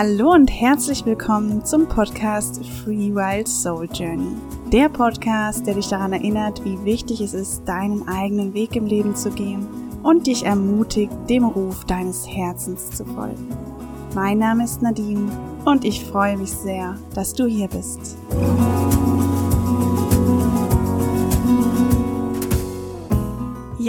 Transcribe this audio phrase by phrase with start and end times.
[0.00, 4.30] Hallo und herzlich willkommen zum Podcast Free Wild Soul Journey.
[4.70, 9.16] Der Podcast, der dich daran erinnert, wie wichtig es ist, deinen eigenen Weg im Leben
[9.16, 9.66] zu gehen
[10.04, 13.48] und dich ermutigt, dem Ruf deines Herzens zu folgen.
[14.14, 15.32] Mein Name ist Nadine
[15.64, 18.16] und ich freue mich sehr, dass du hier bist.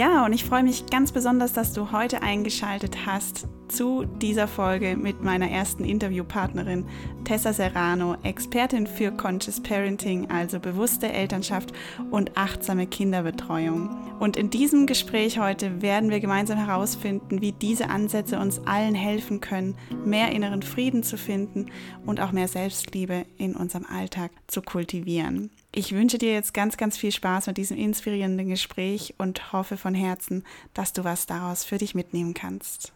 [0.00, 4.96] Ja, und ich freue mich ganz besonders, dass du heute eingeschaltet hast zu dieser Folge
[4.96, 6.86] mit meiner ersten Interviewpartnerin
[7.24, 11.74] Tessa Serrano, Expertin für Conscious Parenting, also bewusste Elternschaft
[12.10, 13.90] und achtsame Kinderbetreuung.
[14.18, 19.42] Und in diesem Gespräch heute werden wir gemeinsam herausfinden, wie diese Ansätze uns allen helfen
[19.42, 21.66] können, mehr inneren Frieden zu finden
[22.06, 25.50] und auch mehr Selbstliebe in unserem Alltag zu kultivieren.
[25.72, 29.94] Ich wünsche dir jetzt ganz, ganz viel Spaß mit diesem inspirierenden Gespräch und hoffe von
[29.94, 30.44] Herzen,
[30.74, 32.92] dass du was daraus für dich mitnehmen kannst.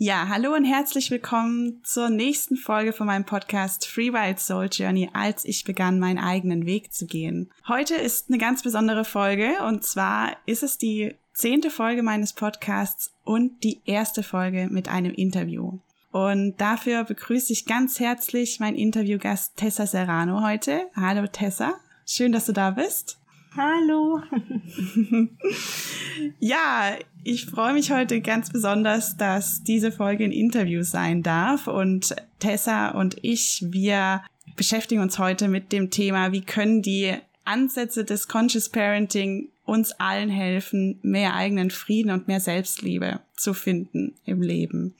[0.00, 5.08] Ja, hallo und herzlich willkommen zur nächsten Folge von meinem Podcast Free Wild Soul Journey,
[5.12, 7.52] als ich begann, meinen eigenen Weg zu gehen.
[7.68, 13.12] Heute ist eine ganz besondere Folge und zwar ist es die zehnte Folge meines Podcasts
[13.22, 15.78] und die erste Folge mit einem Interview.
[16.10, 20.82] Und dafür begrüße ich ganz herzlich meinen Interviewgast Tessa Serrano heute.
[20.96, 21.74] Hallo Tessa,
[22.06, 23.18] schön, dass du da bist.
[23.56, 24.22] Hallo.
[26.38, 31.66] ja, ich freue mich heute ganz besonders, dass diese Folge ein Interview sein darf.
[31.66, 34.22] Und Tessa und ich, wir
[34.56, 40.30] beschäftigen uns heute mit dem Thema, wie können die Ansätze des Conscious Parenting uns allen
[40.30, 44.94] helfen, mehr eigenen Frieden und mehr Selbstliebe zu finden im Leben.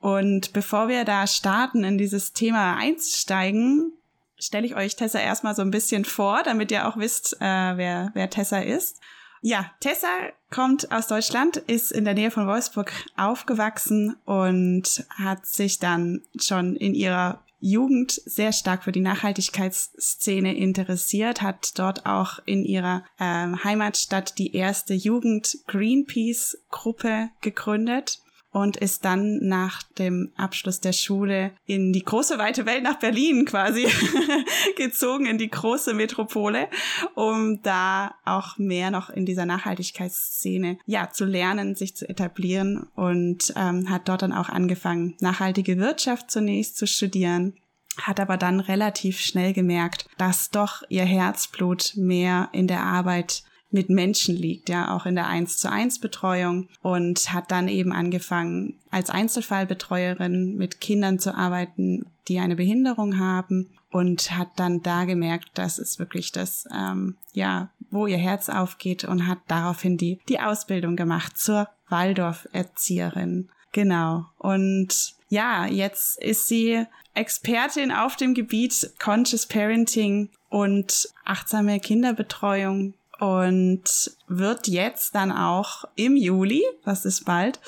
[0.00, 3.92] Und bevor wir da starten, in dieses Thema einsteigen,
[4.38, 8.10] stelle ich euch Tessa erstmal so ein bisschen vor, damit ihr auch wisst, äh, wer,
[8.14, 9.00] wer Tessa ist.
[9.40, 10.08] Ja, Tessa
[10.50, 16.74] kommt aus Deutschland, ist in der Nähe von Wolfsburg aufgewachsen und hat sich dann schon
[16.76, 23.62] in ihrer Jugend sehr stark für die Nachhaltigkeitsszene interessiert, hat dort auch in ihrer ähm,
[23.64, 28.20] Heimatstadt die erste Jugend Greenpeace Gruppe gegründet
[28.50, 33.44] und ist dann nach dem Abschluss der Schule in die große weite Welt nach Berlin
[33.44, 33.86] quasi
[34.76, 36.68] gezogen, in die große Metropole,
[37.14, 43.52] um da auch mehr noch in dieser Nachhaltigkeitsszene ja zu lernen, sich zu etablieren und
[43.56, 47.54] ähm, hat dort dann auch angefangen, nachhaltige Wirtschaft zunächst zu studieren
[48.00, 53.90] hat aber dann relativ schnell gemerkt, dass doch ihr Herzblut mehr in der Arbeit mit
[53.90, 58.74] Menschen liegt, ja, auch in der 1 zu 1 Betreuung und hat dann eben angefangen,
[58.90, 65.50] als Einzelfallbetreuerin mit Kindern zu arbeiten, die eine Behinderung haben und hat dann da gemerkt,
[65.54, 70.40] dass es wirklich das, ähm, ja, wo ihr Herz aufgeht und hat daraufhin die, die
[70.40, 73.48] Ausbildung gemacht zur Waldorf-Erzieherin.
[73.72, 74.26] Genau.
[74.38, 84.16] Und ja, jetzt ist sie Expertin auf dem Gebiet Conscious Parenting und achtsame Kinderbetreuung und
[84.26, 87.60] wird jetzt dann auch im Juli, was ist bald,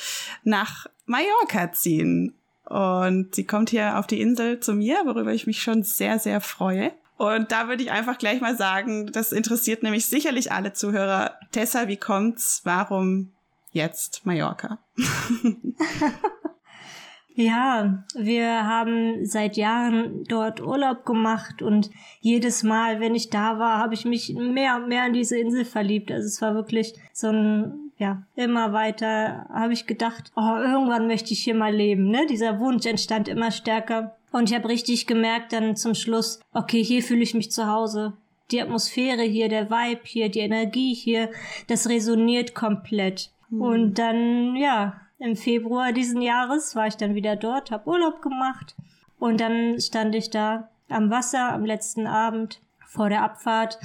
[0.44, 2.34] nach Mallorca ziehen.
[2.64, 6.40] Und sie kommt hier auf die Insel zu mir, worüber ich mich schon sehr, sehr
[6.40, 6.92] freue.
[7.16, 11.36] Und da würde ich einfach gleich mal sagen, das interessiert nämlich sicherlich alle Zuhörer.
[11.52, 12.62] Tessa, wie kommt's?
[12.64, 13.32] Warum
[13.72, 14.78] jetzt Mallorca?
[17.40, 21.90] Ja, wir haben seit Jahren dort Urlaub gemacht und
[22.20, 25.64] jedes Mal, wenn ich da war, habe ich mich mehr und mehr an diese Insel
[25.64, 26.12] verliebt.
[26.12, 31.32] Also es war wirklich so ein, ja, immer weiter habe ich gedacht, oh, irgendwann möchte
[31.32, 32.26] ich hier mal leben, ne?
[32.28, 34.16] Dieser Wunsch entstand immer stärker.
[34.32, 38.12] Und ich habe richtig gemerkt dann zum Schluss, okay, hier fühle ich mich zu Hause.
[38.50, 41.30] Die Atmosphäre hier, der Vibe hier, die Energie hier,
[41.68, 43.30] das resoniert komplett.
[43.48, 43.62] Mhm.
[43.62, 48.74] Und dann, ja, im Februar diesen Jahres war ich dann wieder dort, habe Urlaub gemacht
[49.18, 53.78] und dann stand ich da am Wasser am letzten Abend vor der Abfahrt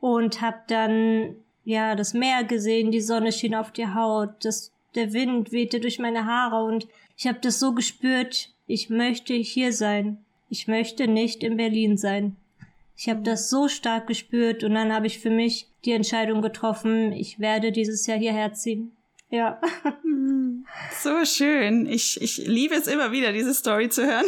[0.00, 5.12] und habe dann ja das Meer gesehen, die Sonne schien auf die Haut, das der
[5.12, 6.86] Wind wehte durch meine Haare und
[7.16, 10.18] ich habe das so gespürt, ich möchte hier sein.
[10.48, 12.36] Ich möchte nicht in Berlin sein.
[12.94, 17.12] Ich habe das so stark gespürt und dann habe ich für mich die Entscheidung getroffen,
[17.12, 18.92] ich werde dieses Jahr hierher ziehen.
[19.32, 19.58] Ja.
[21.00, 21.86] So schön.
[21.86, 24.26] Ich, ich liebe es immer wieder, diese Story zu hören.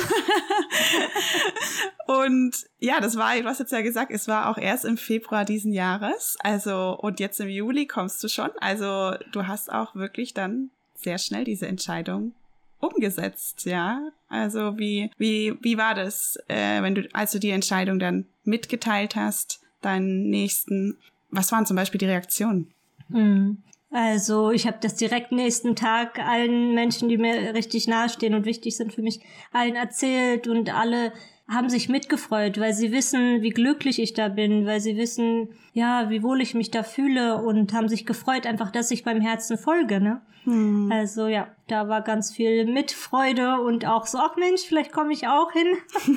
[2.06, 5.44] und ja, das war, du hast jetzt ja gesagt, es war auch erst im Februar
[5.44, 6.36] diesen Jahres.
[6.40, 8.50] Also, und jetzt im Juli kommst du schon.
[8.60, 12.32] Also, du hast auch wirklich dann sehr schnell diese Entscheidung
[12.80, 14.10] umgesetzt, ja.
[14.28, 19.16] Also, wie, wie, wie war das, äh, wenn du, als du die Entscheidung dann mitgeteilt
[19.16, 20.98] hast, deinen nächsten,
[21.30, 22.72] was waren zum Beispiel die Reaktionen?
[23.08, 23.62] Mhm.
[23.94, 28.76] Also ich habe das direkt nächsten Tag allen Menschen, die mir richtig nahestehen und wichtig
[28.76, 29.20] sind für mich,
[29.52, 31.12] allen erzählt und alle
[31.46, 36.10] haben sich mitgefreut, weil sie wissen, wie glücklich ich da bin, weil sie wissen, ja,
[36.10, 39.58] wie wohl ich mich da fühle und haben sich gefreut einfach, dass ich beim Herzen
[39.58, 40.22] folge, ne?
[40.42, 40.90] Hm.
[40.90, 45.28] Also ja, da war ganz viel Mitfreude und auch so, ach Mensch, vielleicht komme ich
[45.28, 45.68] auch hin.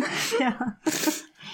[0.40, 0.78] ja.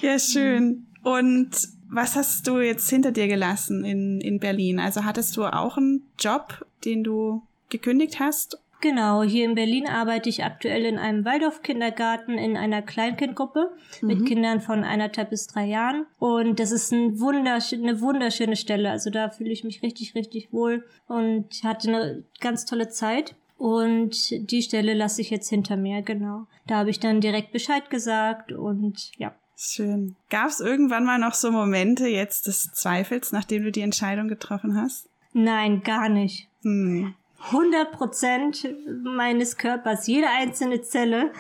[0.03, 0.87] Ja, schön.
[1.05, 1.51] Und
[1.89, 4.81] was hast du jetzt hinter dir gelassen in, in Berlin?
[4.81, 8.59] Also hattest du auch einen Job, den du gekündigt hast?
[8.81, 13.71] Genau, hier in Berlin arbeite ich aktuell in einem Waldorf-Kindergarten in einer Kleinkindgruppe
[14.03, 14.09] mhm.
[14.09, 16.07] mit Kindern von eineinhalb bis drei Jahren.
[16.19, 18.91] Und das ist ein wundersch eine wunderschöne Stelle.
[18.91, 23.35] Also da fühle ich mich richtig, richtig wohl und hatte eine ganz tolle Zeit.
[23.57, 26.47] Und die Stelle lasse ich jetzt hinter mir, genau.
[26.67, 29.35] Da habe ich dann direkt Bescheid gesagt und ja.
[29.57, 30.17] Schön.
[30.31, 34.81] Gab es irgendwann mal noch so Momente jetzt des Zweifels, nachdem du die Entscheidung getroffen
[34.81, 35.09] hast?
[35.33, 36.49] Nein, gar nicht.
[36.63, 37.15] Hm.
[37.47, 38.69] 100 Prozent
[39.03, 41.33] meines Körpers, jede einzelne Zelle,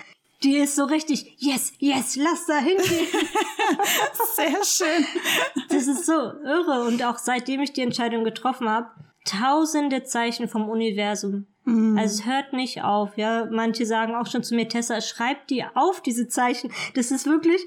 [0.43, 3.07] die ist so richtig, yes, yes, lass da hingehen.
[4.37, 5.07] Sehr schön.
[5.71, 6.85] Das ist so irre.
[6.87, 8.91] Und auch seitdem ich die Entscheidung getroffen habe,
[9.25, 11.47] tausende Zeichen vom Universum.
[11.65, 11.97] Mhm.
[11.97, 13.47] Also es hört nicht auf, ja.
[13.51, 16.71] Manche sagen auch schon zu mir, Tessa, schreib die auf, diese Zeichen.
[16.95, 17.61] Das ist wirklich,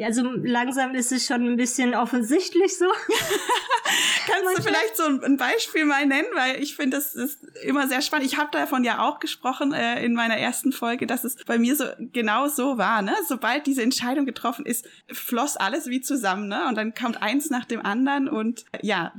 [0.00, 2.86] also langsam ist es schon ein bisschen offensichtlich so.
[4.26, 4.62] Kannst Manche.
[4.62, 8.26] du vielleicht so ein Beispiel mal nennen, weil ich finde, das ist immer sehr spannend.
[8.26, 11.76] Ich habe davon ja auch gesprochen äh, in meiner ersten Folge, dass es bei mir
[11.76, 13.02] so genau so war.
[13.02, 13.14] Ne?
[13.26, 16.66] Sobald diese Entscheidung getroffen ist, floss alles wie zusammen, ne?
[16.68, 19.12] Und dann kommt eins nach dem anderen und ja,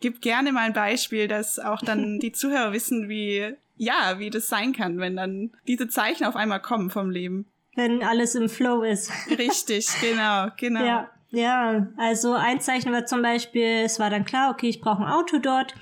[0.00, 4.48] gib gerne mal ein Beispiel, dass auch dann die Zuhörer wissen, wie ja, wie das
[4.48, 7.46] sein kann, wenn dann diese Zeichen auf einmal kommen vom Leben.
[7.78, 9.12] Wenn alles im Flow ist.
[9.38, 10.84] Richtig, genau, genau.
[10.84, 15.04] Ja, ja, also ein Zeichen war zum Beispiel, es war dann klar, okay, ich brauche
[15.04, 15.74] ein Auto dort.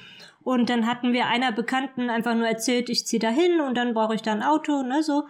[0.43, 3.95] Und dann hatten wir einer Bekannten einfach nur erzählt, ich ziehe da hin und dann
[3.95, 5.25] brauche ich da ein Auto, ne, so.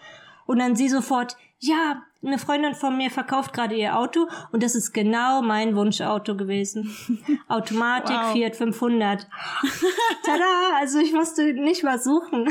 [0.45, 4.75] Und dann sie sofort, ja, eine Freundin von mir verkauft gerade ihr Auto und das
[4.75, 6.97] ist genau mein Wunschauto gewesen.
[7.49, 8.33] Automatik wow.
[8.33, 9.29] Fiat 500.
[10.25, 10.79] Tada!
[10.81, 12.49] Also ich musste nicht mal suchen.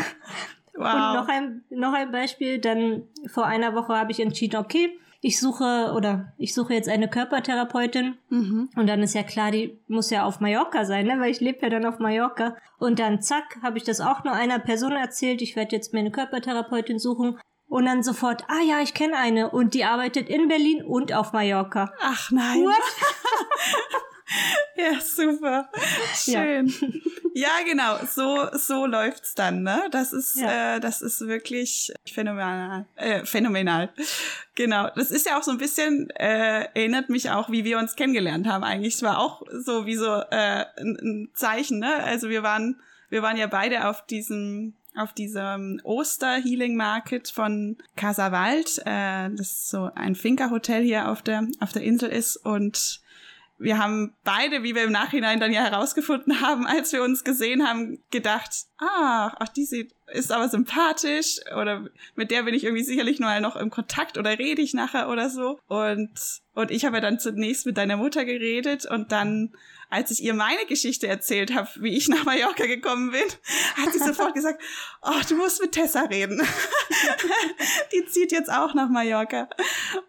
[0.78, 0.94] Wow.
[0.94, 5.40] Und noch ein, noch ein Beispiel, dann vor einer Woche habe ich entschieden, okay, ich
[5.40, 8.70] suche oder ich suche jetzt eine Körpertherapeutin mhm.
[8.76, 11.20] und dann ist ja klar, die muss ja auf Mallorca sein, ne?
[11.20, 12.56] weil ich lebe ja dann auf Mallorca.
[12.78, 16.02] Und dann zack, habe ich das auch nur einer Person erzählt, ich werde jetzt mir
[16.02, 20.48] eine Körpertherapeutin suchen und dann sofort, ah ja, ich kenne eine und die arbeitet in
[20.48, 21.92] Berlin und auf Mallorca.
[22.00, 22.64] Ach nein.
[24.76, 25.70] ja, super.
[26.16, 26.68] Schön.
[26.68, 26.88] Ja.
[27.34, 28.06] ja, genau.
[28.06, 29.88] So, so läuft's dann, ne?
[29.92, 30.76] Das ist, ja.
[30.76, 32.86] äh, das ist wirklich phänomenal.
[32.96, 33.90] Äh, phänomenal.
[34.56, 34.90] Genau.
[34.96, 38.48] Das ist ja auch so ein bisschen, äh, erinnert mich auch, wie wir uns kennengelernt
[38.48, 38.96] haben eigentlich.
[38.96, 42.04] Es war auch so wie so äh, ein, ein Zeichen, ne?
[42.04, 42.80] Also wir waren,
[43.10, 49.90] wir waren ja beide auf diesem auf diesem Oster-Healing Market von Casawald, äh, das so
[49.94, 52.38] ein Finca-Hotel hier auf der, auf der Insel ist.
[52.38, 53.02] Und
[53.58, 57.68] wir haben beide, wie wir im Nachhinein dann ja herausgefunden haben, als wir uns gesehen
[57.68, 62.84] haben, gedacht, ah, ach, die sieht, ist aber sympathisch oder mit der bin ich irgendwie
[62.84, 65.60] sicherlich nur noch im Kontakt oder rede ich nachher oder so.
[65.68, 66.12] Und,
[66.54, 69.54] und ich habe ja dann zunächst mit deiner Mutter geredet und dann
[69.90, 73.22] als ich ihr meine Geschichte erzählt habe, wie ich nach Mallorca gekommen bin,
[73.76, 74.62] hat sie sofort gesagt,
[75.02, 76.42] oh, du musst mit Tessa reden.
[77.94, 79.48] Die zieht jetzt auch nach Mallorca.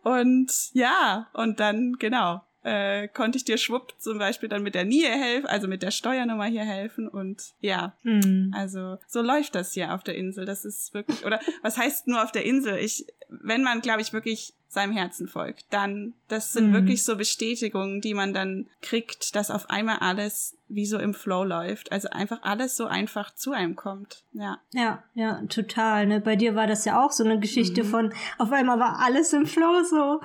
[0.03, 4.85] Und ja, und dann, genau, äh, konnte ich dir schwupp zum Beispiel dann mit der
[4.85, 8.53] NIE helfen, also mit der Steuernummer hier helfen und ja, mhm.
[8.57, 10.47] also so läuft das hier auf der Insel.
[10.47, 12.77] Das ist wirklich, oder was heißt nur auf der Insel?
[12.79, 16.73] Ich, wenn man, glaube ich, wirklich seinem Herzen folgt, dann, das sind mhm.
[16.75, 21.45] wirklich so Bestätigungen, die man dann kriegt, dass auf einmal alles wie so im Flow
[21.45, 21.93] läuft.
[21.93, 24.25] Also einfach alles so einfach zu einem kommt.
[24.33, 24.59] Ja.
[24.73, 26.07] Ja, ja, total.
[26.07, 26.21] Ne?
[26.21, 27.89] Bei dir war das ja auch so eine Geschichte mhm.
[27.89, 30.21] von, auf einmal war alles im Flow so.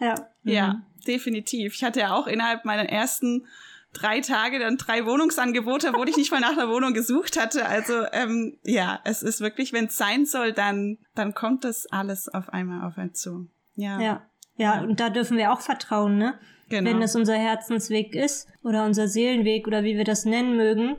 [0.00, 0.14] Ja.
[0.42, 0.52] Mhm.
[0.52, 1.74] Ja, definitiv.
[1.74, 3.46] Ich hatte ja auch innerhalb meiner ersten
[3.92, 7.66] drei Tage dann drei Wohnungsangebote, wo ich nicht mal nach einer Wohnung gesucht hatte.
[7.66, 12.28] Also ähm, ja, es ist wirklich, wenn es sein soll, dann dann kommt das alles
[12.28, 13.48] auf einmal auf einen zu.
[13.76, 14.00] Ja.
[14.00, 14.26] ja.
[14.56, 16.34] Ja, und da dürfen wir auch vertrauen, ne?
[16.68, 16.90] Genau.
[16.90, 20.96] Wenn es unser Herzensweg ist oder unser Seelenweg oder wie wir das nennen mögen,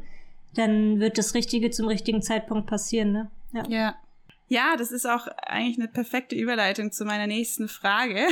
[0.55, 3.31] dann wird das Richtige zum richtigen Zeitpunkt passieren, ne?
[3.53, 3.63] Ja.
[3.69, 3.95] Ja,
[4.47, 8.27] ja das ist auch eigentlich eine perfekte Überleitung zu meiner nächsten Frage.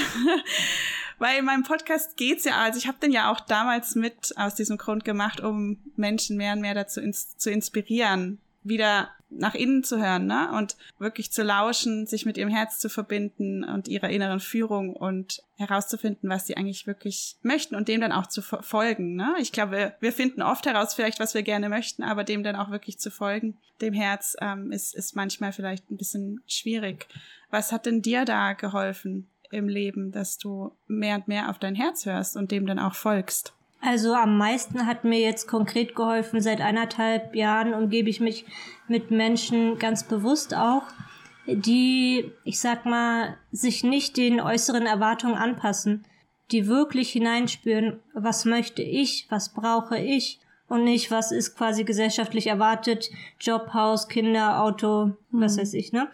[1.20, 4.56] Weil in meinem Podcast geht's ja, also ich habe den ja auch damals mit aus
[4.56, 9.84] diesem Grund gemacht, um Menschen mehr und mehr dazu ins, zu inspirieren, wieder nach innen
[9.84, 10.52] zu hören, ne?
[10.56, 15.42] Und wirklich zu lauschen, sich mit ihrem Herz zu verbinden und ihrer inneren Führung und
[15.58, 19.34] herauszufinden, was sie eigentlich wirklich möchten und dem dann auch zu folgen, ne?
[19.40, 22.70] Ich glaube, wir, finden oft heraus vielleicht, was wir gerne möchten, aber dem dann auch
[22.70, 27.08] wirklich zu folgen, dem Herz, ähm, ist, ist manchmal vielleicht ein bisschen schwierig.
[27.50, 31.76] Was hat denn dir da geholfen im Leben, dass du mehr und mehr auf dein
[31.76, 33.54] Herz hörst und dem dann auch folgst?
[33.86, 38.46] Also am meisten hat mir jetzt konkret geholfen, seit eineinhalb Jahren umgebe ich mich
[38.88, 40.84] mit Menschen ganz bewusst auch,
[41.46, 46.06] die, ich sag mal, sich nicht den äußeren Erwartungen anpassen,
[46.52, 52.48] die wirklich hineinspüren, was möchte ich, was brauche ich und nicht, was ist quasi gesellschaftlich
[52.48, 55.42] erwartet, Job, Haus, Kinder, Auto, mhm.
[55.42, 56.08] was weiß ich, ne?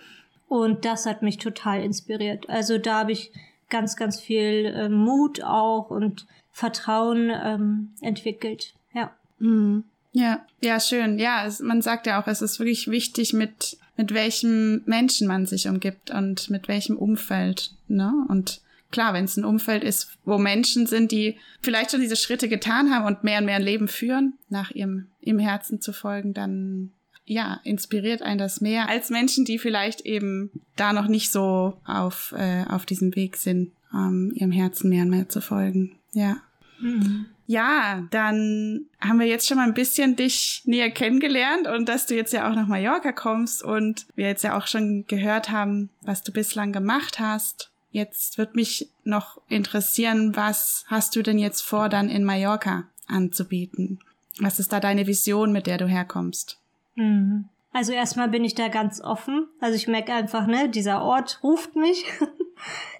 [0.47, 2.49] Und das hat mich total inspiriert.
[2.49, 3.31] Also da habe ich
[3.69, 6.25] ganz, ganz viel äh, Mut auch und
[6.59, 8.73] Vertrauen ähm, entwickelt.
[8.93, 9.15] Ja.
[9.39, 9.85] Mhm.
[10.11, 11.17] Ja, ja, schön.
[11.17, 15.45] Ja, es, man sagt ja auch, es ist wirklich wichtig, mit, mit welchem Menschen man
[15.45, 17.71] sich umgibt und mit welchem Umfeld.
[17.87, 18.11] Ne?
[18.27, 18.59] Und
[18.91, 22.93] klar, wenn es ein Umfeld ist, wo Menschen sind, die vielleicht schon diese Schritte getan
[22.93, 26.91] haben und mehr und mehr ein Leben führen, nach ihrem im Herzen zu folgen, dann
[27.23, 32.33] ja, inspiriert einen das mehr als Menschen, die vielleicht eben da noch nicht so auf,
[32.35, 35.95] äh, auf diesem Weg sind, ähm, ihrem Herzen mehr und mehr zu folgen.
[36.11, 36.41] Ja.
[36.79, 37.25] Mhm.
[37.47, 42.15] Ja, dann haben wir jetzt schon mal ein bisschen dich näher kennengelernt und dass du
[42.15, 46.21] jetzt ja auch nach Mallorca kommst und wir jetzt ja auch schon gehört haben, was
[46.21, 47.71] du bislang gemacht hast.
[47.91, 53.99] Jetzt wird mich noch interessieren, was hast du denn jetzt vor, dann in Mallorca anzubieten?
[54.39, 56.59] Was ist da deine Vision, mit der du herkommst?
[56.93, 57.45] Mhm.
[57.71, 59.47] Also erstmal bin ich da ganz offen.
[59.59, 62.05] Also ich merke einfach, ne, dieser Ort ruft mich.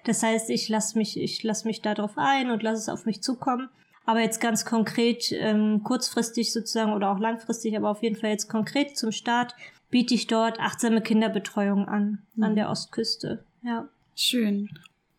[0.04, 3.22] Das heißt, ich lasse mich, ich lasse mich darauf ein und lasse es auf mich
[3.22, 3.68] zukommen.
[4.06, 8.48] Aber jetzt ganz konkret, ähm, kurzfristig sozusagen oder auch langfristig, aber auf jeden Fall jetzt
[8.48, 9.54] konkret zum Start,
[9.90, 12.42] biete ich dort achtsame Kinderbetreuung an, mhm.
[12.42, 13.44] an der Ostküste.
[13.62, 13.88] Ja.
[14.16, 14.68] Schön.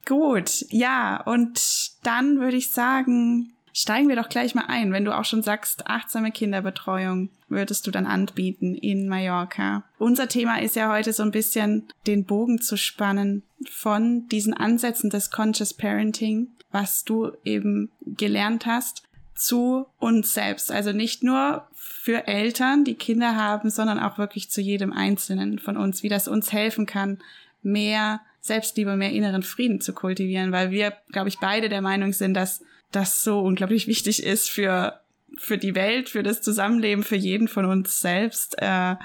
[0.05, 4.91] Gut, ja, und dann würde ich sagen, steigen wir doch gleich mal ein.
[4.91, 9.83] Wenn du auch schon sagst, achtsame Kinderbetreuung würdest du dann anbieten in Mallorca.
[9.97, 15.09] Unser Thema ist ja heute so ein bisschen den Bogen zu spannen von diesen Ansätzen
[15.09, 19.03] des Conscious Parenting, was du eben gelernt hast,
[19.35, 20.71] zu uns selbst.
[20.71, 25.77] Also nicht nur für Eltern, die Kinder haben, sondern auch wirklich zu jedem Einzelnen von
[25.77, 27.19] uns, wie das uns helfen kann,
[27.63, 32.33] mehr Selbstliebe, mehr inneren Frieden zu kultivieren, weil wir, glaube ich, beide der Meinung sind,
[32.33, 34.99] dass das so unglaublich wichtig ist für,
[35.37, 38.55] für die Welt, für das Zusammenleben, für jeden von uns selbst.
[38.59, 38.95] Äh,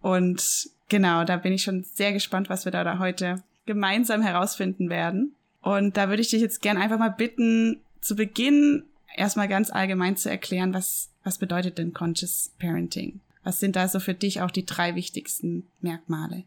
[0.00, 4.90] und genau, da bin ich schon sehr gespannt, was wir da, da heute gemeinsam herausfinden
[4.90, 5.34] werden.
[5.60, 8.84] Und da würde ich dich jetzt gern einfach mal bitten, zu Beginn
[9.14, 13.20] erstmal ganz allgemein zu erklären, was, was bedeutet denn Conscious Parenting?
[13.44, 16.44] Was sind da so für dich auch die drei wichtigsten Merkmale?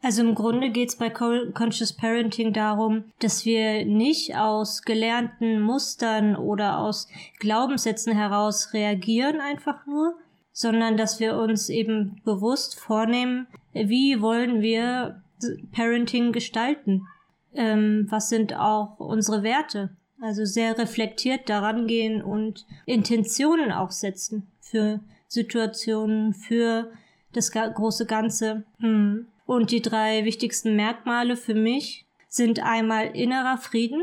[0.00, 6.36] Also im Grunde geht es bei Conscious Parenting darum, dass wir nicht aus gelernten Mustern
[6.36, 7.08] oder aus
[7.40, 10.14] Glaubenssätzen heraus reagieren einfach nur,
[10.52, 15.22] sondern dass wir uns eben bewusst vornehmen, wie wollen wir
[15.72, 17.06] Parenting gestalten?
[17.54, 19.90] Ähm, was sind auch unsere Werte?
[20.20, 26.90] Also sehr reflektiert daran gehen und Intentionen auch setzen für Situationen, für
[27.32, 28.64] das große Ganze.
[28.80, 29.26] Hm.
[29.48, 34.02] Und die drei wichtigsten Merkmale für mich sind einmal innerer Frieden,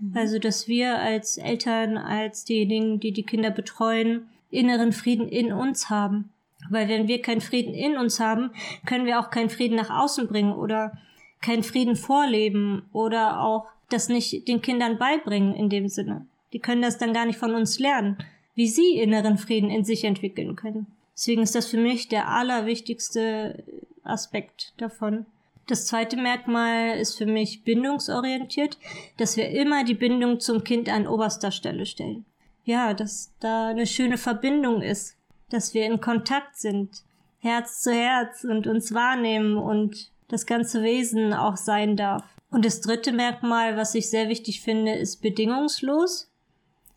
[0.00, 0.16] mhm.
[0.16, 5.90] also dass wir als Eltern, als diejenigen, die die Kinder betreuen, inneren Frieden in uns
[5.90, 6.30] haben.
[6.70, 8.52] Weil wenn wir keinen Frieden in uns haben,
[8.86, 10.96] können wir auch keinen Frieden nach außen bringen oder
[11.42, 16.26] keinen Frieden vorleben oder auch das nicht den Kindern beibringen in dem Sinne.
[16.54, 18.16] Die können das dann gar nicht von uns lernen,
[18.54, 20.86] wie sie inneren Frieden in sich entwickeln können.
[21.12, 23.62] Deswegen ist das für mich der allerwichtigste
[24.06, 25.26] Aspekt davon.
[25.66, 28.78] Das zweite Merkmal ist für mich bindungsorientiert,
[29.16, 32.24] dass wir immer die Bindung zum Kind an oberster Stelle stellen.
[32.64, 35.16] Ja, dass da eine schöne Verbindung ist,
[35.50, 37.02] dass wir in Kontakt sind,
[37.38, 42.24] Herz zu Herz und uns wahrnehmen und das ganze Wesen auch sein darf.
[42.50, 46.32] Und das dritte Merkmal, was ich sehr wichtig finde, ist bedingungslos,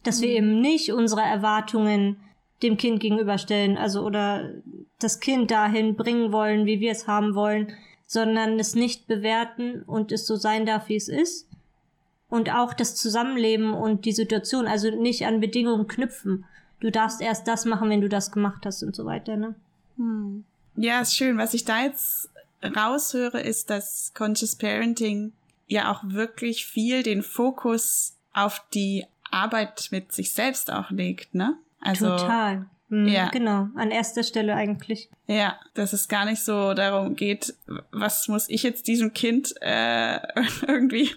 [0.03, 0.35] dass wir mhm.
[0.35, 2.17] eben nicht unsere Erwartungen
[2.61, 4.51] dem Kind gegenüberstellen, also oder
[4.99, 7.73] das Kind dahin bringen wollen, wie wir es haben wollen,
[8.05, 11.47] sondern es nicht bewerten und es so sein darf, wie es ist.
[12.29, 16.45] Und auch das Zusammenleben und die Situation, also nicht an Bedingungen knüpfen.
[16.79, 19.55] Du darfst erst das machen, wenn du das gemacht hast und so weiter, ne?
[19.97, 20.43] Hm.
[20.75, 21.37] Ja, ist schön.
[21.37, 22.29] Was ich da jetzt
[22.63, 25.33] raushöre, ist, dass Conscious Parenting
[25.67, 31.57] ja auch wirklich viel den Fokus auf die Arbeit mit sich selbst auch legt, ne?
[31.79, 32.67] Also, Total.
[32.89, 33.29] Mhm, ja.
[33.29, 35.09] Genau, an erster Stelle eigentlich.
[35.27, 37.53] Ja, dass es gar nicht so darum geht,
[37.91, 40.19] was muss ich jetzt diesem Kind äh,
[40.67, 41.09] irgendwie,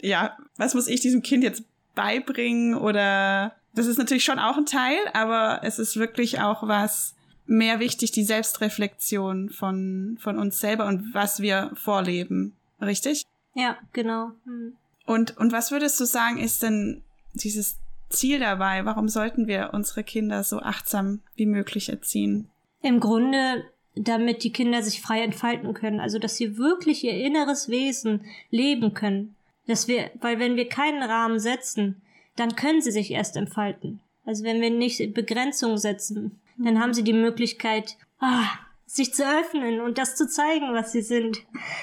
[0.00, 1.62] ja, was muss ich diesem Kind jetzt
[1.94, 7.14] beibringen oder das ist natürlich schon auch ein Teil, aber es ist wirklich auch was
[7.46, 12.56] mehr wichtig, die Selbstreflexion von, von uns selber und was wir vorleben.
[12.80, 13.22] Richtig?
[13.54, 14.32] Ja, genau.
[14.44, 14.76] Hm.
[15.06, 17.02] Und, und was würdest du sagen, ist denn
[17.34, 17.78] dieses
[18.12, 18.84] Ziel dabei?
[18.84, 22.48] Warum sollten wir unsere Kinder so achtsam wie möglich erziehen?
[22.82, 23.64] Im Grunde,
[23.94, 28.94] damit die Kinder sich frei entfalten können, also dass sie wirklich ihr inneres Wesen leben
[28.94, 29.34] können.
[29.66, 32.02] Dass wir, weil wenn wir keinen Rahmen setzen,
[32.36, 34.00] dann können sie sich erst entfalten.
[34.24, 38.44] Also wenn wir nicht Begrenzungen setzen, dann haben sie die Möglichkeit, ah,
[38.86, 41.38] sich zu öffnen und das zu zeigen, was sie sind.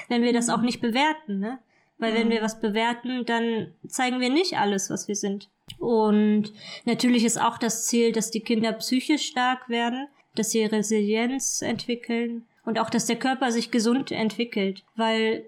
[0.08, 1.58] Wenn wir das auch nicht bewerten, ne?
[1.98, 5.50] Weil wenn wir was bewerten, dann zeigen wir nicht alles, was wir sind.
[5.78, 6.52] Und
[6.84, 12.46] natürlich ist auch das Ziel, dass die Kinder psychisch stark werden, dass sie Resilienz entwickeln
[12.64, 14.84] und auch, dass der Körper sich gesund entwickelt.
[14.96, 15.44] Weil,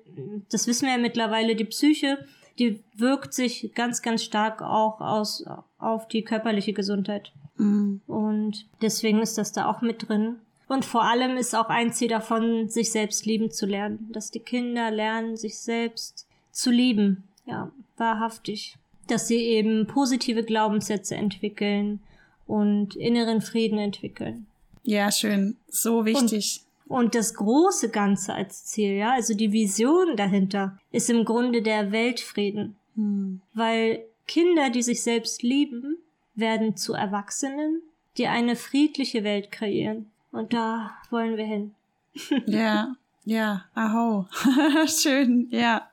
[0.51, 2.27] das wissen wir ja mittlerweile, die Psyche,
[2.59, 5.45] die wirkt sich ganz, ganz stark auch aus,
[5.79, 7.33] auf die körperliche Gesundheit.
[7.57, 8.01] Mhm.
[8.07, 10.37] Und deswegen ist das da auch mit drin.
[10.69, 14.09] Und vor allem ist auch ein Ziel davon, sich selbst lieben zu lernen.
[14.13, 17.25] Dass die Kinder lernen, sich selbst zu lieben.
[17.45, 18.77] Ja, wahrhaftig.
[19.09, 22.01] Dass sie eben positive Glaubenssätze entwickeln
[22.47, 24.47] und inneren Frieden entwickeln.
[24.83, 25.57] Ja, schön.
[25.69, 26.63] So wichtig.
[26.87, 31.63] Und, und das große Ganze als Ziel, ja, also die Vision dahinter, ist im Grunde
[31.63, 32.77] der Weltfrieden.
[32.97, 33.41] Hm.
[33.55, 35.99] Weil Kinder, die sich selbst lieben,
[36.35, 37.83] werden zu Erwachsenen,
[38.19, 40.11] die eine friedliche Welt kreieren.
[40.31, 41.75] Und da wollen wir hin.
[42.47, 42.95] ja,
[43.25, 44.27] ja, aho.
[44.87, 45.89] Schön, ja.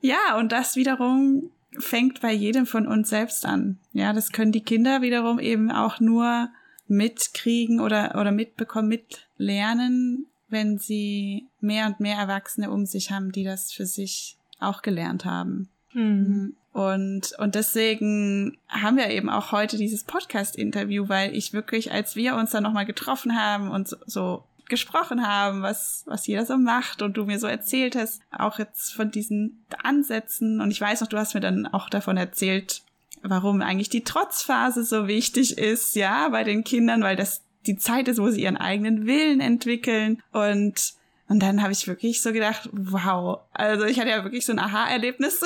[0.00, 3.78] Ja, und das wiederum fängt bei jedem von uns selbst an.
[3.92, 6.48] Ja, das können die Kinder wiederum eben auch nur
[6.86, 13.44] mitkriegen oder, oder mitbekommen, mitlernen, wenn sie mehr und mehr Erwachsene um sich haben, die
[13.44, 15.68] das für sich auch gelernt haben.
[15.92, 16.54] Mhm.
[16.72, 22.36] Und, und deswegen haben wir eben auch heute dieses Podcast-Interview, weil ich wirklich, als wir
[22.36, 27.02] uns dann nochmal getroffen haben und so, so gesprochen haben, was, was jeder so macht
[27.02, 30.60] und du mir so erzählt hast, auch jetzt von diesen Ansätzen.
[30.60, 32.82] Und ich weiß noch, du hast mir dann auch davon erzählt,
[33.22, 38.08] warum eigentlich die Trotzphase so wichtig ist, ja, bei den Kindern, weil das die Zeit
[38.08, 40.94] ist, wo sie ihren eigenen Willen entwickeln und
[41.30, 44.58] und dann habe ich wirklich so gedacht, wow, also ich hatte ja wirklich so ein
[44.58, 45.42] Aha-Erlebnis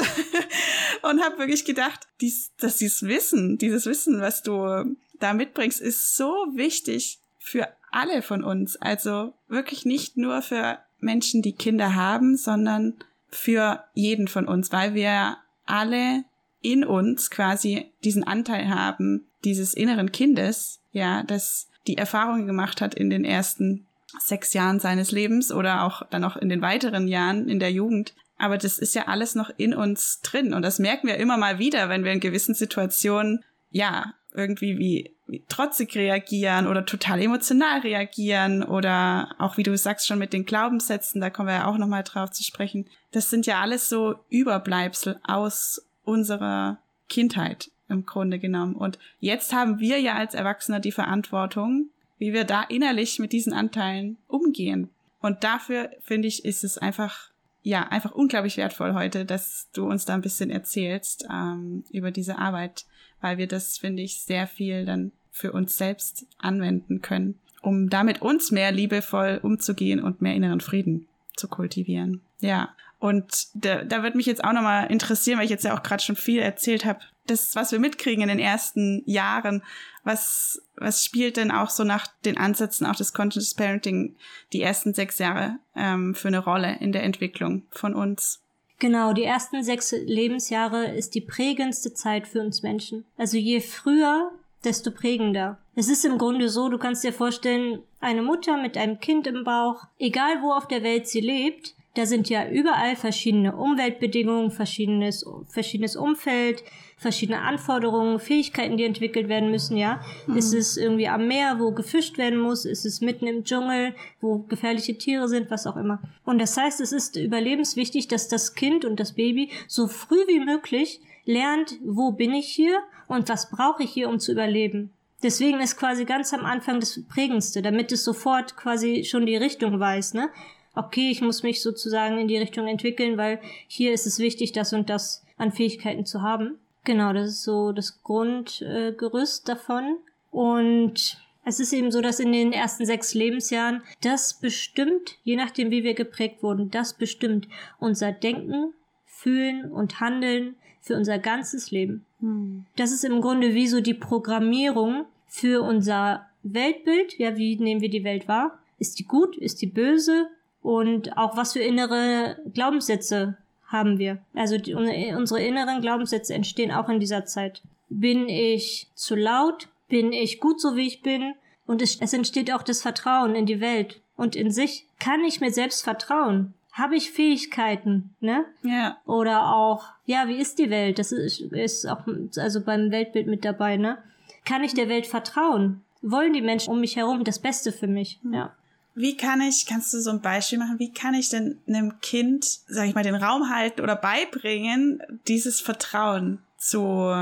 [1.03, 6.17] und habe wirklich gedacht, dies, dass dieses Wissen, dieses Wissen, was du da mitbringst, ist
[6.17, 8.77] so wichtig für alle von uns.
[8.77, 12.95] Also wirklich nicht nur für Menschen, die Kinder haben, sondern
[13.29, 16.25] für jeden von uns, weil wir alle
[16.61, 22.95] in uns quasi diesen Anteil haben, dieses inneren Kindes, ja, das die Erfahrungen gemacht hat
[22.95, 23.87] in den ersten
[24.21, 28.15] sechs Jahren seines Lebens oder auch dann noch in den weiteren Jahren in der Jugend.
[28.39, 30.53] Aber das ist ja alles noch in uns drin.
[30.53, 35.15] Und das merken wir immer mal wieder, wenn wir in gewissen Situationen, ja, irgendwie wie,
[35.27, 40.45] wie trotzig reagieren oder total emotional reagieren oder auch, wie du sagst, schon mit den
[40.45, 42.87] Glaubenssätzen, da kommen wir ja auch nochmal drauf zu sprechen.
[43.13, 48.75] Das sind ja alles so Überbleibsel aus unserer Kindheit im Grunde genommen.
[48.75, 53.53] Und jetzt haben wir ja als Erwachsener die Verantwortung, wie wir da innerlich mit diesen
[53.53, 54.89] Anteilen umgehen.
[55.21, 57.31] Und dafür finde ich, ist es einfach,
[57.63, 62.39] ja, einfach unglaublich wertvoll heute, dass du uns da ein bisschen erzählst ähm, über diese
[62.39, 62.87] Arbeit,
[63.23, 68.21] weil wir das, finde ich, sehr viel dann für uns selbst anwenden können, um damit
[68.21, 72.21] uns mehr liebevoll umzugehen und mehr inneren Frieden zu kultivieren.
[72.41, 75.83] Ja, und da, da wird mich jetzt auch nochmal interessieren, weil ich jetzt ja auch
[75.83, 79.63] gerade schon viel erzählt habe, das, was wir mitkriegen in den ersten Jahren,
[80.05, 84.17] was, was spielt denn auch so nach den Ansätzen auch des Conscious Parenting
[84.53, 88.42] die ersten sechs Jahre ähm, für eine Rolle in der Entwicklung von uns?
[88.83, 93.05] Genau, die ersten sechs Lebensjahre ist die prägendste Zeit für uns Menschen.
[93.17, 94.33] Also je früher,
[94.65, 95.61] desto prägender.
[95.77, 99.45] Es ist im Grunde so, du kannst dir vorstellen, eine Mutter mit einem Kind im
[99.45, 105.27] Bauch, egal wo auf der Welt sie lebt, da sind ja überall verschiedene Umweltbedingungen, verschiedenes,
[105.47, 106.65] verschiedenes Umfeld,
[106.97, 110.01] verschiedene Anforderungen, Fähigkeiten, die entwickelt werden müssen, ja.
[110.27, 110.37] Mhm.
[110.37, 112.65] Ist es irgendwie am Meer, wo gefischt werden muss?
[112.65, 116.01] Ist es mitten im Dschungel, wo gefährliche Tiere sind, was auch immer.
[116.25, 120.41] Und das heißt, es ist überlebenswichtig, dass das Kind und das Baby so früh wie
[120.41, 124.93] möglich lernt, wo bin ich hier und was brauche ich hier, um zu überleben.
[125.23, 129.79] Deswegen ist quasi ganz am Anfang das Prägendste, damit es sofort quasi schon die Richtung
[129.79, 130.31] weiß, ne?
[130.75, 134.73] Okay, ich muss mich sozusagen in die Richtung entwickeln, weil hier ist es wichtig, das
[134.73, 136.59] und das an Fähigkeiten zu haben.
[136.85, 139.99] Genau, das ist so das Grundgerüst äh, davon.
[140.31, 145.71] Und es ist eben so, dass in den ersten sechs Lebensjahren das bestimmt, je nachdem
[145.71, 148.73] wie wir geprägt wurden, das bestimmt unser Denken,
[149.05, 152.05] Fühlen und Handeln für unser ganzes Leben.
[152.21, 152.67] Hm.
[152.77, 157.19] Das ist im Grunde wie so die Programmierung für unser Weltbild.
[157.19, 158.59] Ja, wie nehmen wir die Welt wahr?
[158.79, 159.37] Ist die gut?
[159.37, 160.29] Ist die böse?
[160.63, 164.19] Und auch was für innere Glaubenssätze haben wir.
[164.35, 167.63] Also die, unsere inneren Glaubenssätze entstehen auch in dieser Zeit.
[167.89, 169.69] Bin ich zu laut?
[169.89, 171.35] Bin ich gut so wie ich bin?
[171.67, 174.87] Und es, es entsteht auch das Vertrauen in die Welt und in sich.
[174.99, 176.55] Kann ich mir selbst vertrauen?
[176.73, 178.47] Habe ich Fähigkeiten, ne?
[178.63, 178.97] Ja.
[179.05, 180.99] Oder auch, ja, wie ist die Welt?
[180.99, 182.01] Das ist, ist auch
[182.37, 183.99] also beim Weltbild mit dabei, ne?
[184.45, 185.83] Kann ich der Welt vertrauen?
[186.01, 188.19] Wollen die Menschen um mich herum das Beste für mich?
[188.31, 188.55] Ja.
[188.95, 192.45] Wie kann ich, kannst du so ein Beispiel machen, wie kann ich denn einem Kind,
[192.67, 197.15] sag ich mal, den Raum halten oder beibringen, dieses Vertrauen zu,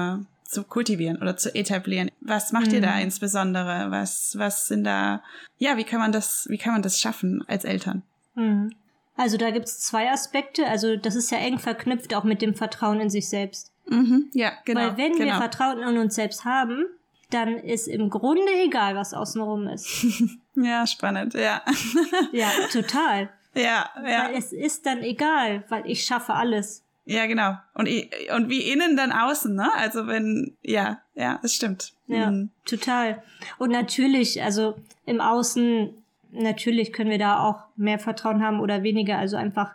[0.44, 2.10] zu kultivieren oder zu etablieren?
[2.20, 2.74] Was macht mhm.
[2.74, 3.02] ihr da mhm.
[3.02, 3.90] insbesondere?
[3.90, 5.22] Was, was sind da,
[5.58, 8.02] ja, wie kann man das, wie kann man das schaffen als Eltern?
[8.34, 8.74] Mhm.
[9.16, 10.66] Also da gibt's zwei Aspekte.
[10.66, 13.70] Also das ist ja eng verknüpft auch mit dem Vertrauen in sich selbst.
[13.86, 14.30] Mhm.
[14.32, 14.80] Ja, genau.
[14.80, 15.26] Weil wenn genau.
[15.26, 16.86] wir Vertrauen in uns selbst haben,
[17.30, 20.06] dann ist im Grunde egal, was außenrum ist.
[20.56, 21.62] ja, spannend, ja.
[22.32, 23.30] ja, total.
[23.54, 24.28] Ja, ja.
[24.28, 26.84] Weil es ist dann egal, weil ich schaffe alles.
[27.04, 27.56] Ja, genau.
[27.74, 27.88] Und,
[28.36, 29.72] und wie innen, dann außen, ne?
[29.74, 31.92] Also wenn, ja, ja, das stimmt.
[32.06, 32.50] Ja, mhm.
[32.66, 33.22] total.
[33.58, 35.90] Und natürlich, also im Außen,
[36.30, 39.18] natürlich können wir da auch mehr Vertrauen haben oder weniger.
[39.18, 39.74] Also einfach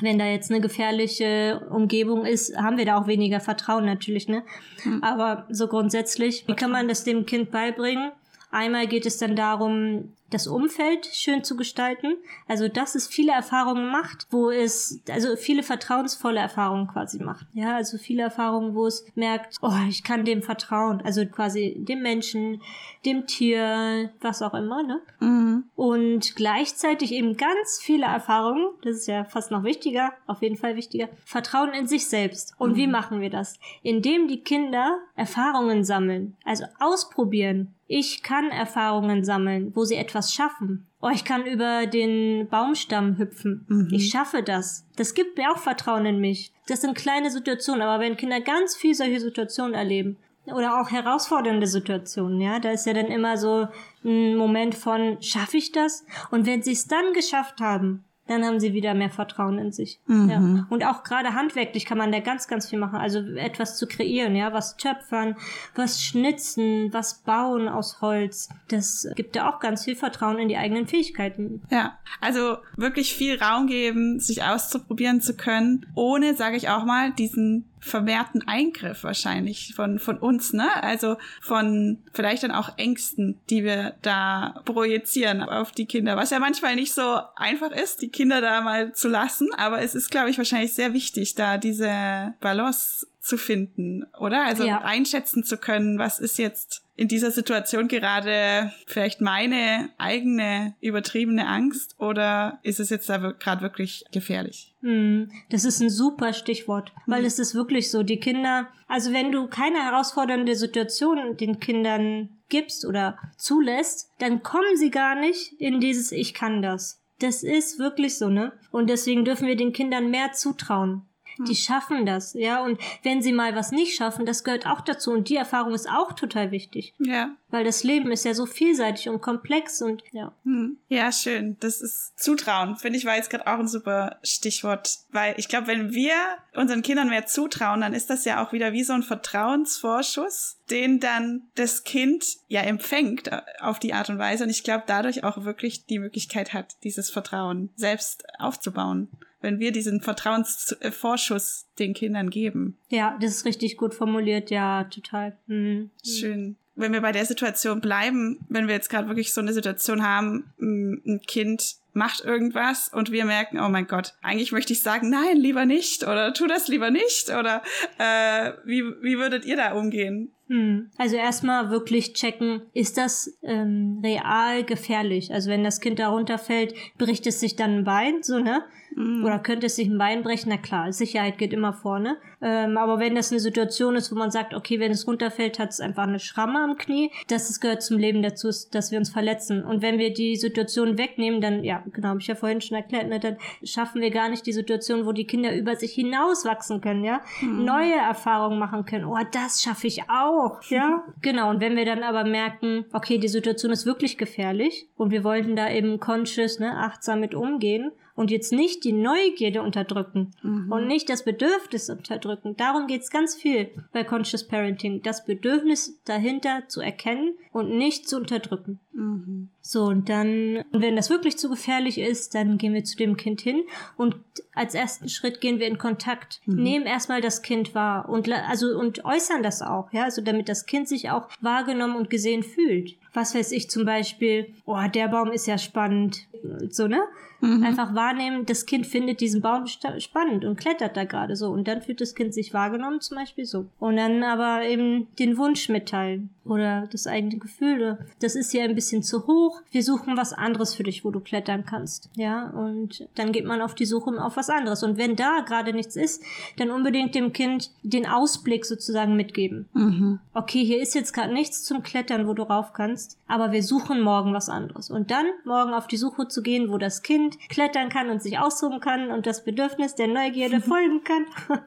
[0.00, 4.42] wenn da jetzt eine gefährliche Umgebung ist, haben wir da auch weniger Vertrauen natürlich, ne?
[4.84, 5.02] Mhm.
[5.04, 8.10] Aber so grundsätzlich, wie kann man das dem Kind beibringen?
[8.50, 12.16] Einmal geht es dann darum, das Umfeld schön zu gestalten.
[12.48, 17.46] Also, dass es viele Erfahrungen macht, wo es, also viele vertrauensvolle Erfahrungen quasi macht.
[17.52, 21.02] Ja, also viele Erfahrungen, wo es merkt, oh, ich kann dem vertrauen.
[21.04, 22.60] Also quasi dem Menschen,
[23.04, 25.00] dem Tier, was auch immer, ne?
[25.20, 25.64] Mhm.
[25.76, 30.76] Und gleichzeitig eben ganz viele Erfahrungen, das ist ja fast noch wichtiger, auf jeden Fall
[30.76, 32.54] wichtiger, Vertrauen in sich selbst.
[32.58, 32.76] Und mhm.
[32.76, 33.58] wie machen wir das?
[33.82, 37.74] Indem die Kinder Erfahrungen sammeln, also ausprobieren.
[37.86, 40.86] Ich kann Erfahrungen sammeln, wo sie etwas schaffen.
[41.00, 43.66] Oh, ich kann über den Baumstamm hüpfen.
[43.68, 43.88] Mhm.
[43.92, 44.86] Ich schaffe das.
[44.96, 46.52] Das gibt mir auch Vertrauen in mich.
[46.66, 51.66] Das sind kleine Situationen, aber wenn Kinder ganz viel solche Situationen erleben, oder auch herausfordernde
[51.66, 53.68] Situationen, ja, da ist ja dann immer so
[54.04, 56.04] ein Moment von, schaffe ich das?
[56.30, 60.00] Und wenn sie es dann geschafft haben, dann haben sie wieder mehr Vertrauen in sich.
[60.06, 60.30] Mhm.
[60.30, 60.66] Ja.
[60.70, 62.98] Und auch gerade handwerklich kann man da ganz, ganz viel machen.
[62.98, 65.36] Also etwas zu kreieren, ja, was töpfern,
[65.74, 68.48] was schnitzen, was bauen aus Holz.
[68.68, 71.62] Das gibt ja auch ganz viel Vertrauen in die eigenen Fähigkeiten.
[71.70, 77.12] Ja, also wirklich viel Raum geben, sich auszuprobieren zu können, ohne, sage ich auch mal,
[77.12, 80.82] diesen vermehrten Eingriff wahrscheinlich von, von uns, ne?
[80.82, 86.38] Also von vielleicht dann auch Ängsten, die wir da projizieren auf die Kinder, was ja
[86.38, 90.30] manchmal nicht so einfach ist, die Kinder da mal zu lassen, aber es ist, glaube
[90.30, 94.44] ich, wahrscheinlich sehr wichtig, da diese Balance zu finden, oder?
[94.44, 94.82] Also ja.
[94.82, 101.96] einschätzen zu können, was ist jetzt in dieser Situation gerade vielleicht meine eigene übertriebene Angst
[101.98, 104.74] oder ist es jetzt da gerade wirklich gefährlich?
[104.82, 107.26] Hm, das ist ein super Stichwort, weil hm.
[107.26, 112.84] es ist wirklich so, die Kinder, also wenn du keine herausfordernde Situation den Kindern gibst
[112.84, 117.00] oder zulässt, dann kommen sie gar nicht in dieses Ich kann das.
[117.20, 118.52] Das ist wirklich so, ne?
[118.70, 121.06] Und deswegen dürfen wir den Kindern mehr zutrauen.
[121.38, 121.54] Die hm.
[121.54, 122.62] schaffen das, ja.
[122.62, 125.12] Und wenn sie mal was nicht schaffen, das gehört auch dazu.
[125.12, 126.94] Und die Erfahrung ist auch total wichtig.
[126.98, 127.34] Ja.
[127.50, 130.32] Weil das Leben ist ja so vielseitig und komplex und ja.
[130.44, 130.78] Hm.
[130.88, 131.56] Ja, schön.
[131.60, 132.76] Das ist Zutrauen.
[132.76, 134.98] Finde ich war jetzt gerade auch ein super Stichwort.
[135.10, 136.14] Weil ich glaube, wenn wir
[136.54, 141.00] unseren Kindern mehr zutrauen, dann ist das ja auch wieder wie so ein Vertrauensvorschuss, den
[141.00, 144.44] dann das Kind ja empfängt äh, auf die Art und Weise.
[144.44, 149.08] Und ich glaube, dadurch auch wirklich die Möglichkeit hat, dieses Vertrauen selbst aufzubauen
[149.44, 152.78] wenn wir diesen Vertrauensvorschuss den Kindern geben.
[152.88, 155.36] Ja, das ist richtig gut formuliert, ja, total.
[155.46, 155.90] Mhm.
[156.04, 156.56] Schön.
[156.76, 160.52] Wenn wir bei der Situation bleiben, wenn wir jetzt gerade wirklich so eine Situation haben,
[160.58, 165.36] ein Kind macht irgendwas und wir merken, oh mein Gott, eigentlich möchte ich sagen, nein,
[165.36, 167.62] lieber nicht oder tu das lieber nicht oder
[167.98, 170.32] äh, wie, wie würdet ihr da umgehen?
[170.48, 170.90] Hm.
[170.98, 175.32] Also erstmal wirklich checken, ist das ähm, real gefährlich?
[175.32, 178.64] Also wenn das Kind da runterfällt, bricht es sich dann ein Bein, so, ne?
[178.94, 179.24] Mhm.
[179.24, 180.48] Oder könnte es sich ein Bein brechen?
[180.50, 182.16] Na klar, Sicherheit geht immer vorne.
[182.40, 185.70] Ähm, aber wenn das eine Situation ist, wo man sagt, okay, wenn es runterfällt, hat
[185.70, 189.10] es einfach eine Schramme am Knie, das ist, gehört zum Leben dazu, dass wir uns
[189.10, 189.64] verletzen.
[189.64, 193.08] Und wenn wir die Situation wegnehmen, dann, ja, genau, habe ich ja vorhin schon erklärt,
[193.08, 197.04] ne, dann schaffen wir gar nicht die Situation, wo die Kinder über sich hinauswachsen können,
[197.04, 197.64] ja, mhm.
[197.64, 199.04] neue Erfahrungen machen können.
[199.04, 201.04] Oh, das schaffe ich auch auch, ja.
[201.22, 205.24] Genau, und wenn wir dann aber merken, okay, die Situation ist wirklich gefährlich und wir
[205.24, 210.70] wollten da eben conscious, ne, achtsam mit umgehen, und jetzt nicht die Neugierde unterdrücken mhm.
[210.70, 212.56] und nicht das Bedürfnis unterdrücken.
[212.56, 218.16] Darum geht's ganz viel bei Conscious Parenting, das Bedürfnis dahinter zu erkennen und nicht zu
[218.16, 218.80] unterdrücken.
[218.92, 219.50] Mhm.
[219.66, 223.40] So, und dann, wenn das wirklich zu gefährlich ist, dann gehen wir zu dem Kind
[223.40, 223.62] hin
[223.96, 224.14] und
[224.52, 226.42] als ersten Schritt gehen wir in Kontakt.
[226.44, 226.62] Mhm.
[226.62, 230.66] Nehmen erstmal das Kind wahr und, also, und äußern das auch, ja, also damit das
[230.66, 232.98] Kind sich auch wahrgenommen und gesehen fühlt.
[233.14, 236.26] Was weiß ich zum Beispiel, oh, der Baum ist ja spannend,
[236.68, 237.00] so, ne?
[237.40, 237.62] Mhm.
[237.62, 241.50] Einfach wahrnehmen, das Kind findet diesen Baum spannend und klettert da gerade so.
[241.50, 243.66] Und dann fühlt das Kind sich wahrgenommen, zum Beispiel so.
[243.78, 247.98] Und dann aber eben den Wunsch mitteilen oder das eigene Gefühl.
[248.20, 249.62] Das ist hier ein bisschen zu hoch.
[249.70, 252.10] Wir suchen was anderes für dich, wo du klettern kannst.
[252.14, 254.82] Ja, und dann geht man auf die Suche auf was anderes.
[254.82, 256.22] Und wenn da gerade nichts ist,
[256.56, 259.68] dann unbedingt dem Kind den Ausblick sozusagen mitgeben.
[259.72, 260.20] Mhm.
[260.34, 264.00] Okay, hier ist jetzt gerade nichts zum Klettern, wo du rauf kannst, aber wir suchen
[264.00, 264.90] morgen was anderes.
[264.90, 268.38] Und dann morgen auf die Suche zu gehen, wo das Kind klettern kann und sich
[268.38, 271.26] austoben kann und das Bedürfnis der Neugierde folgen kann.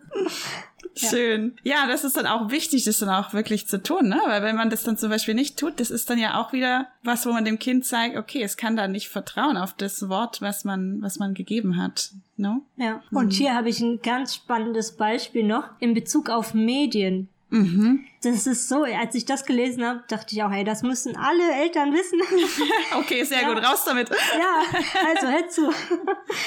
[0.99, 1.57] Schön.
[1.63, 1.75] Ja.
[1.75, 4.21] ja, das ist dann auch wichtig, das dann auch wirklich zu tun, ne?
[4.25, 6.87] Weil wenn man das dann zum Beispiel nicht tut, das ist dann ja auch wieder
[7.03, 10.41] was, wo man dem Kind zeigt, okay, es kann da nicht vertrauen auf das Wort,
[10.41, 12.11] was man, was man gegeben hat.
[12.35, 12.61] No?
[12.75, 13.01] Ja.
[13.11, 13.31] Und mhm.
[13.31, 17.29] hier habe ich ein ganz spannendes Beispiel noch in Bezug auf Medien.
[17.49, 18.03] Mhm.
[18.23, 21.49] Das ist so, als ich das gelesen habe, dachte ich auch, hey, das müssen alle
[21.53, 22.19] Eltern wissen.
[22.99, 23.53] okay, sehr ja.
[23.53, 24.09] gut, raus damit.
[24.09, 25.71] ja, also hör zu.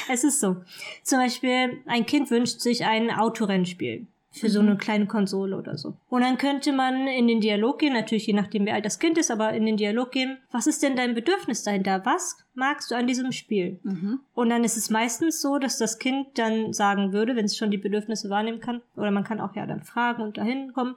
[0.09, 0.57] es ist so.
[1.03, 5.97] Zum Beispiel, ein Kind wünscht sich ein Autorennspiel für so eine kleine Konsole oder so.
[6.09, 9.19] Und dann könnte man in den Dialog gehen, natürlich je nachdem, wie alt das Kind
[9.19, 10.39] ist, aber in den Dialog gehen.
[10.53, 12.03] Was ist denn dein Bedürfnis dahinter?
[12.05, 13.81] Was magst du an diesem Spiel?
[13.83, 14.21] Mhm.
[14.35, 17.73] Und dann ist es meistens so, dass das Kind dann sagen würde, wenn es schon
[17.73, 20.95] die Bedürfnisse wahrnehmen kann, oder man kann auch ja dann fragen und dahin kommen,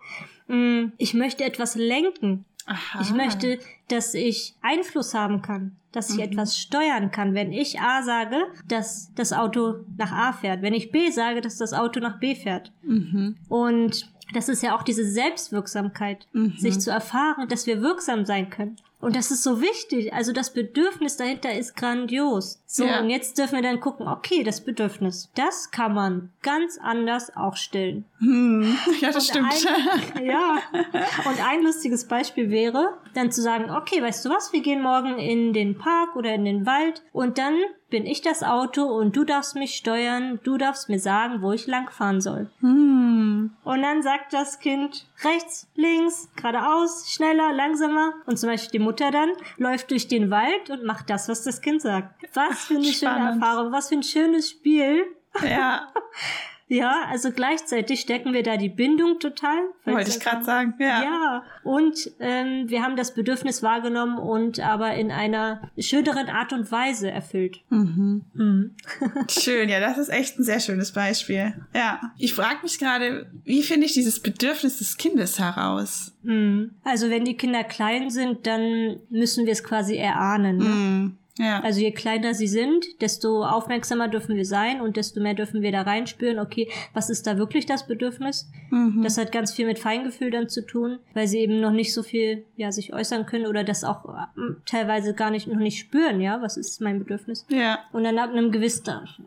[0.47, 2.45] mm, ich möchte etwas lenken.
[2.65, 3.01] Aha.
[3.01, 6.23] Ich möchte, dass ich Einfluss haben kann, dass ich mhm.
[6.23, 7.33] etwas steuern kann.
[7.33, 11.57] Wenn ich A sage, dass das Auto nach A fährt, wenn ich B sage, dass
[11.57, 12.71] das Auto nach B fährt.
[12.83, 13.35] Mhm.
[13.49, 16.55] Und das ist ja auch diese Selbstwirksamkeit, mhm.
[16.57, 18.77] sich zu erfahren, dass wir wirksam sein können.
[19.03, 20.13] Und das ist so wichtig.
[20.13, 22.61] Also das Bedürfnis dahinter ist grandios.
[22.65, 23.01] So, ja.
[23.01, 27.57] und jetzt dürfen wir dann gucken, okay, das Bedürfnis, das kann man ganz anders auch
[27.57, 28.05] stillen.
[28.19, 28.77] Hm.
[29.01, 29.67] Ja, das und stimmt.
[30.15, 30.61] Ein, ja.
[31.25, 35.17] Und ein lustiges Beispiel wäre, dann zu sagen, okay, weißt du was, wir gehen morgen
[35.17, 37.55] in den Park oder in den Wald und dann
[37.89, 41.67] bin ich das Auto und du darfst mich steuern, du darfst mir sagen, wo ich
[41.67, 42.49] langfahren soll.
[42.61, 43.51] Hm.
[43.63, 48.13] Und dann sagt das Kind rechts, links, geradeaus, schneller, langsamer.
[48.25, 51.61] Und zum Beispiel die Mutter dann läuft durch den Wald und macht das, was das
[51.61, 52.15] Kind sagt.
[52.33, 52.95] Was für eine Spannend.
[52.95, 55.05] schöne Erfahrung, was für ein schönes Spiel.
[55.47, 55.87] Ja.
[56.73, 59.59] Ja, also gleichzeitig stecken wir da die Bindung total.
[59.85, 61.03] Wollte ich gerade sagen, ja.
[61.03, 66.71] Ja, und ähm, wir haben das Bedürfnis wahrgenommen und aber in einer schöneren Art und
[66.71, 67.59] Weise erfüllt.
[67.69, 68.25] Mhm.
[68.33, 68.75] Mhm.
[69.29, 71.53] Schön, ja, das ist echt ein sehr schönes Beispiel.
[71.75, 76.15] Ja, ich frage mich gerade, wie finde ich dieses Bedürfnis des Kindes heraus?
[76.23, 76.71] Mhm.
[76.83, 80.57] Also wenn die Kinder klein sind, dann müssen wir es quasi erahnen.
[80.57, 80.63] Ne?
[80.63, 81.17] Mhm.
[81.37, 81.61] Ja.
[81.61, 85.71] Also je kleiner sie sind, desto aufmerksamer dürfen wir sein und desto mehr dürfen wir
[85.71, 88.51] da reinspüren, okay, was ist da wirklich das Bedürfnis?
[88.69, 89.01] Mhm.
[89.03, 92.03] Das hat ganz viel mit Feingefühl dann zu tun, weil sie eben noch nicht so
[92.03, 96.21] viel ja sich äußern können oder das auch äh, teilweise gar nicht noch nicht spüren,
[96.21, 97.45] ja, was ist mein Bedürfnis?
[97.49, 97.79] Ja.
[97.91, 98.73] Und dann ab einem gewissen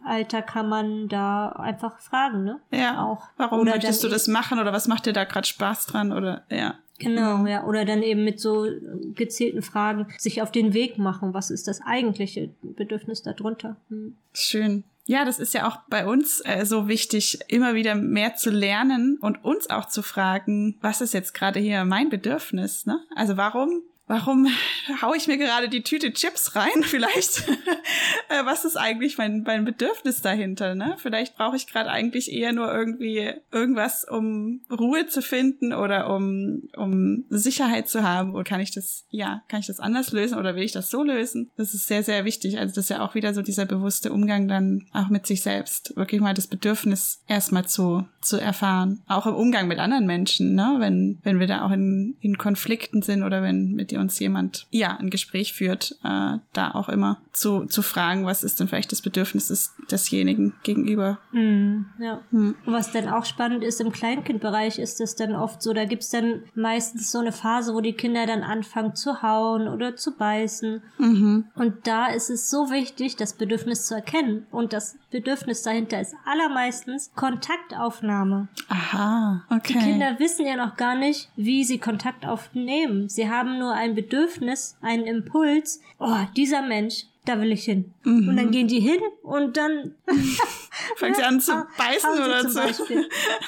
[0.05, 2.61] Alter kann man da einfach fragen, ne?
[2.71, 3.05] Ja.
[3.05, 3.23] Auch.
[3.37, 6.45] Warum oder möchtest du das machen oder was macht dir da gerade Spaß dran oder
[6.51, 6.75] ja.
[6.99, 7.65] Genau, ja.
[7.65, 8.67] Oder dann eben mit so
[9.15, 11.35] gezielten Fragen sich auf den Weg machen.
[11.35, 13.77] Was ist das eigentliche Bedürfnis darunter?
[13.89, 14.17] Hm.
[14.33, 14.85] Schön.
[15.09, 19.19] Ja, das ist ja auch bei uns äh, so wichtig, immer wieder mehr zu lernen
[19.21, 22.87] und uns auch zu fragen, was ist jetzt gerade hier mein Bedürfnis?
[22.87, 23.01] Ne?
[23.15, 24.47] Also warum warum
[25.03, 26.71] hau ich mir gerade die Tüte Chips rein?
[26.83, 27.49] Vielleicht,
[28.29, 30.75] äh, was ist eigentlich mein, mein Bedürfnis dahinter?
[30.75, 30.97] Ne?
[30.99, 36.69] Vielleicht brauche ich gerade eigentlich eher nur irgendwie irgendwas, um Ruhe zu finden oder um,
[36.77, 38.35] um Sicherheit zu haben.
[38.35, 41.03] Oder kann ich das, ja, kann ich das anders lösen oder will ich das so
[41.03, 41.51] lösen?
[41.57, 42.59] Das ist sehr, sehr wichtig.
[42.59, 45.97] Also das ist ja auch wieder so dieser bewusste Umgang dann auch mit sich selbst.
[45.97, 49.03] Wirklich mal das Bedürfnis erstmal zu, zu erfahren.
[49.09, 50.77] Auch im Umgang mit anderen Menschen, ne?
[50.79, 54.67] Wenn, wenn wir da auch in, in Konflikten sind oder wenn mit die uns jemand,
[54.71, 58.93] ja, ein Gespräch führt, äh, da auch immer zu, zu fragen, was ist denn vielleicht
[58.93, 61.19] das Bedürfnis des, desjenigen gegenüber.
[61.33, 62.21] Hm, ja.
[62.31, 62.55] Hm.
[62.65, 66.43] Was dann auch spannend ist, im Kleinkindbereich ist es dann oft so, da gibt's dann
[66.55, 70.83] meistens so eine Phase, wo die Kinder dann anfangen zu hauen oder zu beißen.
[70.99, 71.45] Mhm.
[71.55, 74.47] Und da ist es so wichtig, das Bedürfnis zu erkennen.
[74.51, 78.49] Und das Bedürfnis dahinter ist allermeistens Kontaktaufnahme.
[78.69, 79.75] Aha, okay.
[79.75, 83.09] Die Kinder wissen ja noch gar nicht, wie sie Kontakt aufnehmen.
[83.09, 85.81] Sie haben nur ein Bedürfnis, einen Impuls.
[85.99, 87.93] Oh, dieser Mensch, da will ich hin.
[88.05, 88.29] Mhm.
[88.29, 89.95] Und dann gehen die hin und dann
[90.97, 92.61] fangen sie an zu beißen oder so.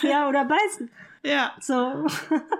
[0.07, 0.91] Ja, oder beißen.
[1.25, 1.53] Ja.
[1.61, 2.07] So.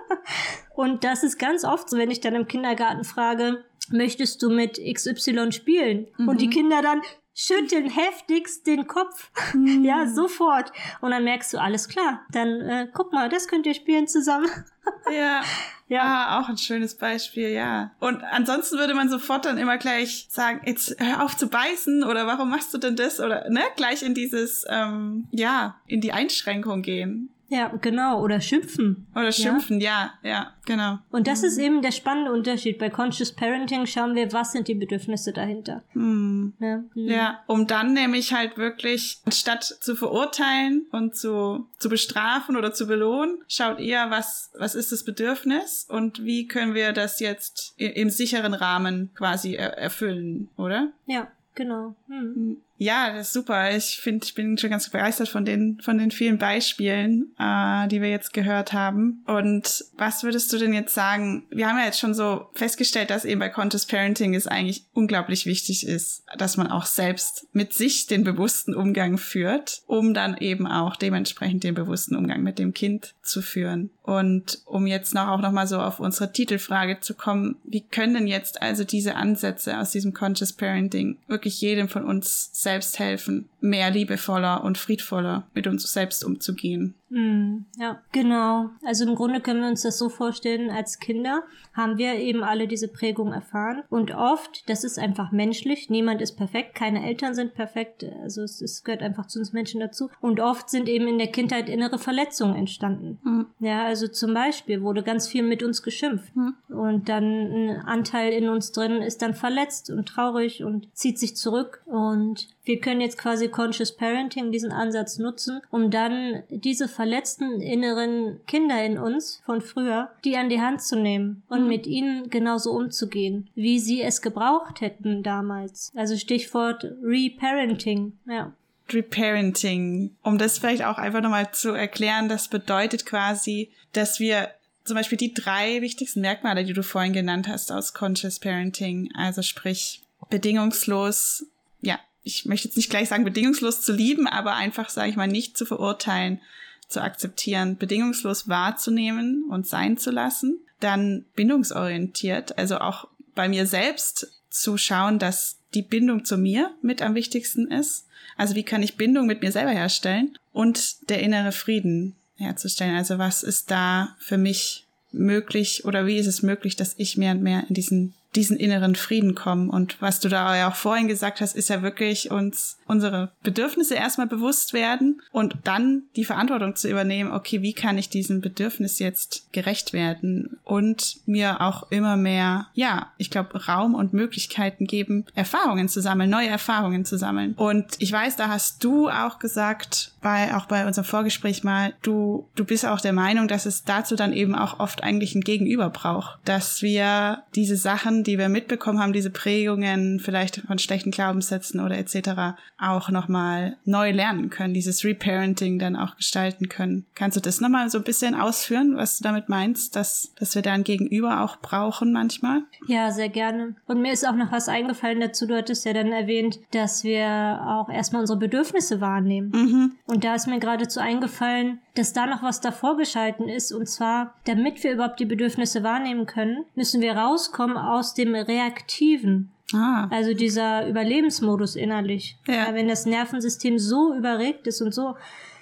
[0.75, 4.79] und das ist ganz oft so, wenn ich dann im Kindergarten frage, möchtest du mit
[4.79, 6.07] XY spielen?
[6.17, 6.27] Mhm.
[6.27, 6.51] Und die mhm.
[6.51, 7.01] Kinder dann,
[7.39, 9.31] schütteln heftigst den Kopf.
[9.53, 9.69] Mhm.
[9.89, 10.71] Ja, sofort.
[11.01, 12.21] Und dann merkst du, alles klar.
[12.31, 14.49] Dann äh, guck mal, das könnt ihr spielen zusammen.
[15.11, 15.41] ja.
[15.87, 17.91] Ja, ah, auch ein schönes Beispiel, ja.
[17.99, 22.27] Und ansonsten würde man sofort dann immer gleich sagen, jetzt hör auf zu beißen oder
[22.27, 23.19] warum machst du denn das?
[23.19, 27.29] Oder ne, gleich in dieses, ähm, ja, in die Einschränkung gehen.
[27.49, 28.21] Ja, genau.
[28.21, 29.07] Oder schimpfen.
[29.15, 30.99] Oder schimpfen, ja, ja, ja genau.
[31.09, 31.47] Und das mhm.
[31.47, 32.77] ist eben der spannende Unterschied.
[32.77, 35.83] Bei Conscious Parenting schauen wir, was sind die Bedürfnisse dahinter.
[35.93, 36.53] Mhm.
[36.59, 36.77] Ja.
[36.77, 37.07] Mhm.
[37.09, 42.87] ja, um dann nämlich halt wirklich, statt zu verurteilen und zu, zu bestrafen oder zu
[42.87, 48.09] belohnen, schaut ihr, was, was ist das Bedürfnis und wie können wir das jetzt im
[48.09, 50.91] sicheren Rahmen quasi erfüllen, oder?
[51.07, 51.95] Ja, genau.
[52.07, 52.33] Hm.
[52.35, 52.57] Mhm.
[52.81, 53.75] Ja, das ist super.
[53.75, 58.01] Ich finde, ich bin schon ganz begeistert von den, von den vielen Beispielen, äh, die
[58.01, 59.21] wir jetzt gehört haben.
[59.27, 61.45] Und was würdest du denn jetzt sagen?
[61.49, 65.45] Wir haben ja jetzt schon so festgestellt, dass eben bei Conscious Parenting es eigentlich unglaublich
[65.45, 70.65] wichtig ist, dass man auch selbst mit sich den bewussten Umgang führt, um dann eben
[70.65, 73.89] auch dementsprechend den bewussten Umgang mit dem Kind zu führen.
[74.09, 78.15] Und um jetzt noch auch noch mal so auf unsere Titelfrage zu kommen, wie können
[78.15, 82.51] denn jetzt also diese Ansätze aus diesem Conscious Parenting wirklich jedem von uns
[82.99, 86.95] helfen, mehr liebevoller und friedvoller mit uns selbst umzugehen.
[87.09, 88.69] Mm, ja, genau.
[88.83, 91.43] Also im Grunde können wir uns das so vorstellen, als Kinder
[91.73, 93.83] haben wir eben alle diese Prägung erfahren.
[93.89, 98.61] Und oft, das ist einfach menschlich, niemand ist perfekt, keine Eltern sind perfekt, also es,
[98.61, 100.09] es gehört einfach zu uns Menschen dazu.
[100.21, 103.19] Und oft sind eben in der Kindheit innere Verletzungen entstanden.
[103.23, 103.45] Mhm.
[103.59, 106.35] Ja, also zum Beispiel wurde ganz viel mit uns geschimpft.
[106.35, 106.55] Mhm.
[106.67, 111.35] Und dann ein Anteil in uns drin ist dann verletzt und traurig und zieht sich
[111.35, 111.81] zurück.
[111.85, 118.41] Und wir können jetzt quasi Conscious Parenting, diesen Ansatz nutzen, um dann diese verletzten inneren
[118.45, 121.69] Kinder in uns von früher, die an die Hand zu nehmen und mhm.
[121.69, 125.93] mit ihnen genauso umzugehen, wie sie es gebraucht hätten damals.
[125.95, 128.51] Also Stichwort Reparenting, ja.
[128.89, 130.13] Reparenting.
[130.23, 134.49] Um das vielleicht auch einfach nochmal zu erklären, das bedeutet quasi, dass wir
[134.83, 139.41] zum Beispiel die drei wichtigsten Merkmale, die du vorhin genannt hast aus Conscious Parenting, also
[139.41, 141.45] sprich bedingungslos,
[141.79, 145.29] ja, ich möchte jetzt nicht gleich sagen, bedingungslos zu lieben, aber einfach, sage ich mal,
[145.29, 146.41] nicht zu verurteilen,
[146.89, 150.59] zu akzeptieren, bedingungslos wahrzunehmen und sein zu lassen.
[150.79, 157.01] Dann bindungsorientiert, also auch bei mir selbst zu schauen, dass die Bindung zu mir mit
[157.01, 158.07] am wichtigsten ist.
[158.37, 162.95] Also wie kann ich Bindung mit mir selber herstellen und der innere Frieden herzustellen.
[162.95, 167.33] Also was ist da für mich möglich oder wie ist es möglich, dass ich mehr
[167.33, 169.69] und mehr in diesen diesen inneren Frieden kommen.
[169.69, 173.95] Und was du da ja auch vorhin gesagt hast, ist ja wirklich uns unsere Bedürfnisse
[173.95, 178.97] erstmal bewusst werden und dann die Verantwortung zu übernehmen, okay, wie kann ich diesem Bedürfnis
[178.99, 185.25] jetzt gerecht werden und mir auch immer mehr, ja, ich glaube, Raum und Möglichkeiten geben,
[185.35, 187.53] Erfahrungen zu sammeln, neue Erfahrungen zu sammeln.
[187.53, 192.47] Und ich weiß, da hast du auch gesagt, bei, auch bei unserem Vorgespräch mal, du,
[192.55, 195.89] du bist auch der Meinung, dass es dazu dann eben auch oft eigentlich ein Gegenüber
[195.89, 201.79] braucht, dass wir diese Sachen die wir mitbekommen haben, diese Prägungen vielleicht von schlechten Glaubenssätzen
[201.79, 202.57] oder etc.
[202.77, 207.05] auch nochmal neu lernen können, dieses Reparenting dann auch gestalten können.
[207.15, 210.61] Kannst du das nochmal so ein bisschen ausführen, was du damit meinst, dass, dass wir
[210.61, 212.63] da ein Gegenüber auch brauchen manchmal?
[212.87, 213.75] Ja, sehr gerne.
[213.87, 215.45] Und mir ist auch noch was eingefallen dazu.
[215.47, 219.51] Du hattest ja dann erwähnt, dass wir auch erstmal unsere Bedürfnisse wahrnehmen.
[219.53, 219.91] Mhm.
[220.05, 223.71] Und da ist mir geradezu eingefallen, dass da noch was davor geschalten ist.
[223.71, 229.51] Und zwar, damit wir überhaupt die Bedürfnisse wahrnehmen können, müssen wir rauskommen aus dem Reaktiven.
[229.73, 230.07] Ah.
[230.09, 232.37] Also dieser Überlebensmodus innerlich.
[232.47, 232.73] Ja.
[232.73, 235.15] Wenn das Nervensystem so überregt ist und so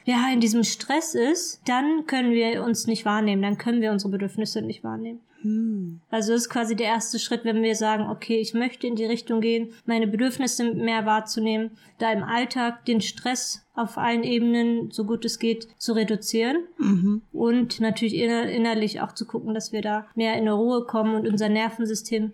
[0.08, 4.12] ja in diesem Stress ist, dann können wir uns nicht wahrnehmen, dann können wir unsere
[4.12, 5.20] Bedürfnisse nicht wahrnehmen.
[5.42, 6.00] Hm.
[6.10, 9.06] Also das ist quasi der erste Schritt, wenn wir sagen, okay, ich möchte in die
[9.06, 15.04] Richtung gehen, meine Bedürfnisse mehr wahrzunehmen, da im Alltag den Stress auf allen Ebenen, so
[15.04, 17.22] gut es geht, zu reduzieren mhm.
[17.34, 21.28] und natürlich inner innerlich auch zu gucken, dass wir da mehr in Ruhe kommen und
[21.28, 22.32] unser Nervensystem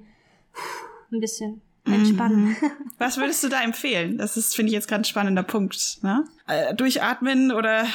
[1.12, 2.50] ein bisschen entspannen.
[2.50, 2.56] Mhm.
[2.98, 4.18] Was würdest du da empfehlen?
[4.18, 6.00] Das ist, finde ich, jetzt ein spannender Punkt.
[6.02, 6.26] Ne?
[6.48, 7.86] Äh, durchatmen oder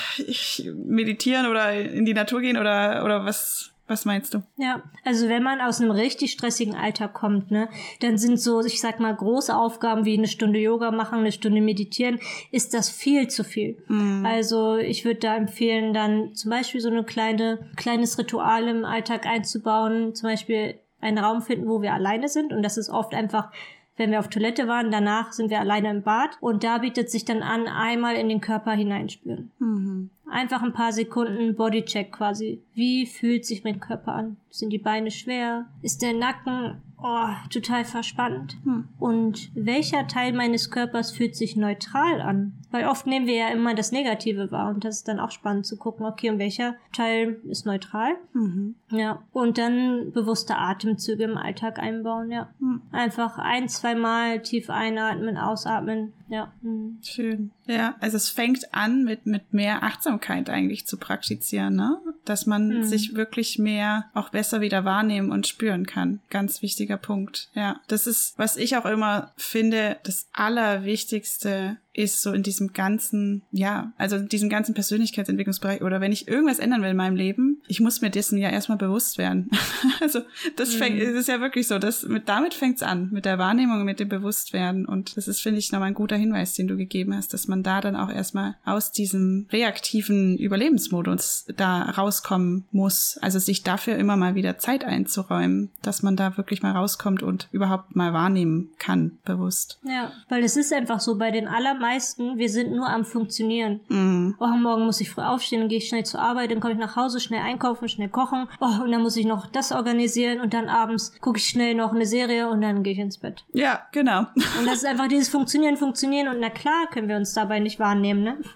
[0.86, 3.72] meditieren oder in die Natur gehen oder, oder was?
[3.90, 4.42] Was meinst du?
[4.58, 7.70] Ja, also wenn man aus einem richtig stressigen Alltag kommt, ne,
[8.00, 11.62] dann sind so, ich sag mal, große Aufgaben wie eine Stunde Yoga machen, eine Stunde
[11.62, 12.20] meditieren,
[12.52, 13.82] ist das viel zu viel.
[13.88, 14.26] Mhm.
[14.26, 19.24] Also ich würde da empfehlen, dann zum Beispiel so eine kleine, kleines Ritual im Alltag
[19.24, 23.50] einzubauen, zum Beispiel einen Raum finden, wo wir alleine sind und das ist oft einfach
[23.98, 24.90] wenn wir auf Toilette waren.
[24.90, 28.40] Danach sind wir alleine im Bad und da bietet sich dann an, einmal in den
[28.40, 29.50] Körper hineinspüren.
[29.58, 30.10] Mhm.
[30.30, 32.62] Einfach ein paar Sekunden Bodycheck quasi.
[32.74, 34.36] Wie fühlt sich mein Körper an?
[34.50, 35.66] Sind die Beine schwer?
[35.82, 38.56] Ist der Nacken oh, total verspannt?
[38.64, 38.88] Hm.
[38.98, 42.52] Und welcher Teil meines Körpers fühlt sich neutral an?
[42.70, 45.66] Weil oft nehmen wir ja immer das Negative wahr und das ist dann auch spannend
[45.66, 48.16] zu gucken, okay, und welcher Teil ist neutral?
[48.34, 48.74] Mhm.
[48.90, 52.50] Ja, und dann bewusste Atemzüge im Alltag einbauen, ja.
[52.58, 52.82] Mhm.
[52.92, 56.52] Einfach ein, zwei Mal tief einatmen, ausatmen, ja.
[56.60, 56.98] Mhm.
[57.02, 57.50] Schön.
[57.66, 61.98] Ja, also es fängt an mit, mit mehr Achtsamkeit eigentlich zu praktizieren, ne?
[62.28, 62.84] Dass man mhm.
[62.84, 66.20] sich wirklich mehr auch besser wieder wahrnehmen und spüren kann.
[66.30, 67.48] Ganz wichtiger Punkt.
[67.54, 67.80] Ja.
[67.88, 73.92] Das ist, was ich auch immer finde, das Allerwichtigste ist so in diesem ganzen, ja,
[73.98, 77.80] also in diesem ganzen Persönlichkeitsentwicklungsbereich oder wenn ich irgendwas ändern will in meinem Leben, ich
[77.80, 79.50] muss mir dessen ja erstmal bewusst werden.
[80.00, 80.20] also
[80.54, 81.16] das fängt, mhm.
[81.16, 84.86] ist ja wirklich so, das, mit, damit fängt's an, mit der Wahrnehmung, mit dem Bewusstwerden
[84.86, 87.64] und das ist, finde ich, nochmal ein guter Hinweis, den du gegeben hast, dass man
[87.64, 94.16] da dann auch erstmal aus diesem reaktiven Überlebensmodus da rauskommen muss, also sich dafür immer
[94.16, 99.18] mal wieder Zeit einzuräumen, dass man da wirklich mal rauskommt und überhaupt mal wahrnehmen kann,
[99.24, 99.80] bewusst.
[99.82, 103.80] Ja, weil es ist einfach so bei den allermeisten meisten, wir sind nur am Funktionieren.
[103.88, 104.34] Mm.
[104.38, 106.78] Oh, morgen muss ich früh aufstehen, dann gehe ich schnell zur Arbeit, dann komme ich
[106.78, 108.48] nach Hause, schnell einkaufen, schnell kochen.
[108.60, 111.92] Oh, und dann muss ich noch das organisieren und dann abends gucke ich schnell noch
[111.92, 113.44] eine Serie und dann gehe ich ins Bett.
[113.52, 114.26] Ja, genau.
[114.58, 117.78] Und das ist einfach dieses Funktionieren, Funktionieren und na klar können wir uns dabei nicht
[117.78, 118.38] wahrnehmen, ne?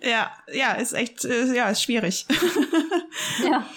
[0.00, 2.26] Ja, ja, ist echt, äh, ja, ist schwierig.
[3.44, 3.64] ja.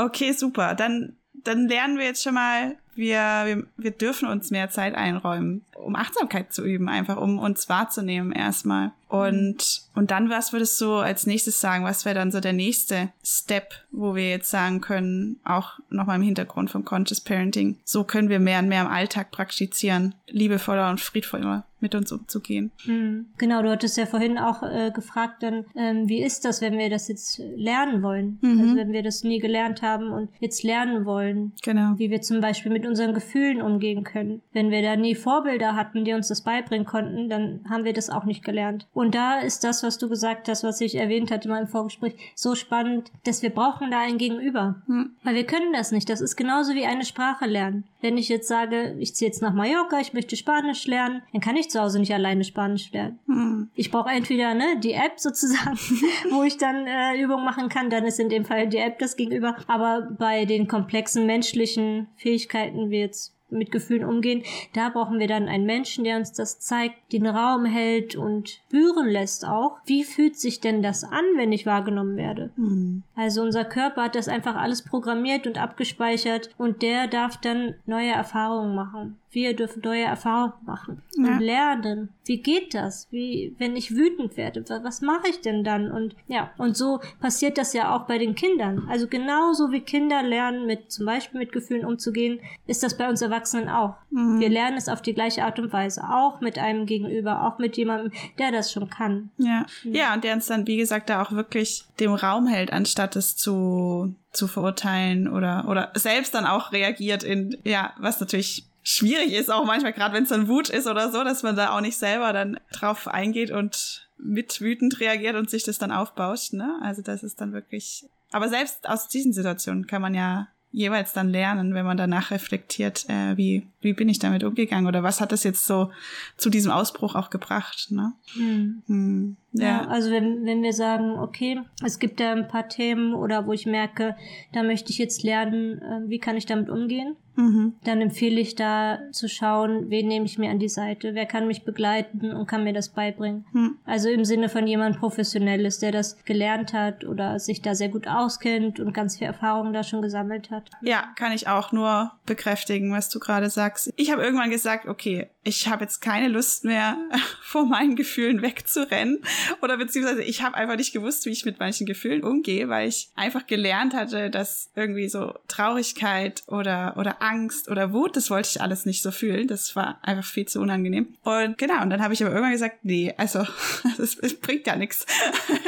[0.00, 0.76] Okay, super.
[0.76, 5.64] Dann, dann lernen wir jetzt schon mal, wir, wir, wir dürfen uns mehr Zeit einräumen
[5.88, 8.92] um Achtsamkeit zu üben, einfach um uns wahrzunehmen erstmal.
[9.08, 11.84] Und, und dann, was würdest du als nächstes sagen?
[11.84, 16.22] Was wäre dann so der nächste Step, wo wir jetzt sagen können, auch nochmal im
[16.22, 21.00] Hintergrund vom Conscious Parenting, so können wir mehr und mehr im Alltag praktizieren, liebevoller und
[21.00, 22.70] friedvoller mit uns umzugehen.
[22.86, 23.26] Mhm.
[23.38, 26.90] Genau, du hattest ja vorhin auch äh, gefragt, dann, ähm, wie ist das, wenn wir
[26.90, 28.38] das jetzt lernen wollen?
[28.40, 28.60] Mhm.
[28.60, 31.52] Also wenn wir das nie gelernt haben und jetzt lernen wollen.
[31.62, 31.94] Genau.
[31.96, 34.42] Wie wir zum Beispiel mit unseren Gefühlen umgehen können.
[34.52, 38.10] Wenn wir da nie Vorbilder hatten, die uns das beibringen konnten, dann haben wir das
[38.10, 38.86] auch nicht gelernt.
[38.98, 42.14] Und da ist das, was du gesagt hast, was ich erwähnt hatte in meinem Vorgespräch,
[42.34, 44.82] so spannend, dass wir brauchen da ein Gegenüber.
[44.86, 45.12] Hm.
[45.22, 46.10] Weil wir können das nicht.
[46.10, 47.84] Das ist genauso wie eine Sprache lernen.
[48.00, 51.54] Wenn ich jetzt sage, ich ziehe jetzt nach Mallorca, ich möchte Spanisch lernen, dann kann
[51.54, 53.20] ich zu Hause nicht alleine Spanisch lernen.
[53.26, 53.70] Hm.
[53.76, 55.78] Ich brauche entweder ne, die App sozusagen,
[56.32, 59.14] wo ich dann äh, Übungen machen kann, dann ist in dem Fall die App das
[59.14, 59.54] Gegenüber.
[59.68, 64.42] Aber bei den komplexen menschlichen Fähigkeiten wie jetzt mit Gefühlen umgehen.
[64.74, 69.08] Da brauchen wir dann einen Menschen, der uns das zeigt, den Raum hält und spüren
[69.08, 69.78] lässt auch.
[69.86, 72.50] Wie fühlt sich denn das an, wenn ich wahrgenommen werde?
[72.56, 73.02] Mhm.
[73.14, 78.10] Also unser Körper hat das einfach alles programmiert und abgespeichert und der darf dann neue
[78.10, 79.18] Erfahrungen machen.
[79.30, 81.32] Wir dürfen neue Erfahrungen machen ja.
[81.32, 82.08] und lernen.
[82.24, 83.08] Wie geht das?
[83.10, 85.90] Wie, wenn ich wütend werde, was mache ich denn dann?
[85.90, 88.86] Und ja, und so passiert das ja auch bei den Kindern.
[88.88, 93.22] Also genauso wie Kinder lernen, mit zum Beispiel mit Gefühlen umzugehen, ist das bei uns
[93.22, 93.96] Erwachsenen auch.
[94.10, 94.40] Mhm.
[94.40, 97.76] Wir lernen es auf die gleiche Art und Weise, auch mit einem Gegenüber, auch mit
[97.76, 99.30] jemandem, der das schon kann.
[99.38, 99.94] Ja, mhm.
[99.94, 103.36] ja, und der uns dann, wie gesagt, da auch wirklich dem Raum hält, anstatt es
[103.36, 109.50] zu zu verurteilen oder oder selbst dann auch reagiert in ja was natürlich schwierig ist,
[109.50, 111.98] auch manchmal, gerade wenn es dann Wut ist oder so, dass man da auch nicht
[111.98, 116.80] selber dann drauf eingeht und mit wütend reagiert und sich das dann aufbauscht, ne?
[116.82, 118.06] Also das ist dann wirklich.
[118.32, 123.08] Aber selbst aus diesen Situationen kann man ja jeweils dann lernen, wenn man danach reflektiert,
[123.08, 125.90] äh, wie, wie bin ich damit umgegangen oder was hat das jetzt so
[126.36, 127.88] zu diesem Ausbruch auch gebracht.
[127.90, 128.12] Ne?
[128.34, 128.82] Hm.
[128.86, 129.36] Hm.
[129.52, 129.66] Ja.
[129.66, 133.52] ja, also wenn, wenn wir sagen, okay, es gibt da ein paar Themen oder wo
[133.52, 134.14] ich merke,
[134.52, 137.72] da möchte ich jetzt lernen, äh, wie kann ich damit umgehen, mhm.
[137.82, 141.46] dann empfehle ich da zu schauen, wen nehme ich mir an die Seite, wer kann
[141.46, 143.46] mich begleiten und kann mir das beibringen.
[143.52, 143.78] Mhm.
[143.86, 148.06] Also im Sinne von jemand Professionelles, der das gelernt hat oder sich da sehr gut
[148.06, 150.70] auskennt und ganz viel Erfahrung da schon gesammelt hat.
[150.82, 153.67] Ja, kann ich auch nur bekräftigen, was du gerade sagst.
[153.96, 156.98] Ich habe irgendwann gesagt, okay, ich habe jetzt keine Lust mehr,
[157.42, 159.20] vor meinen Gefühlen wegzurennen.
[159.62, 163.08] Oder beziehungsweise ich habe einfach nicht gewusst, wie ich mit manchen Gefühlen umgehe, weil ich
[163.14, 168.60] einfach gelernt hatte, dass irgendwie so Traurigkeit oder, oder Angst oder Wut, das wollte ich
[168.60, 169.48] alles nicht so fühlen.
[169.48, 171.16] Das war einfach viel zu unangenehm.
[171.22, 173.46] Und genau, und dann habe ich aber irgendwann gesagt, nee, also
[173.96, 175.06] das bringt ja nichts.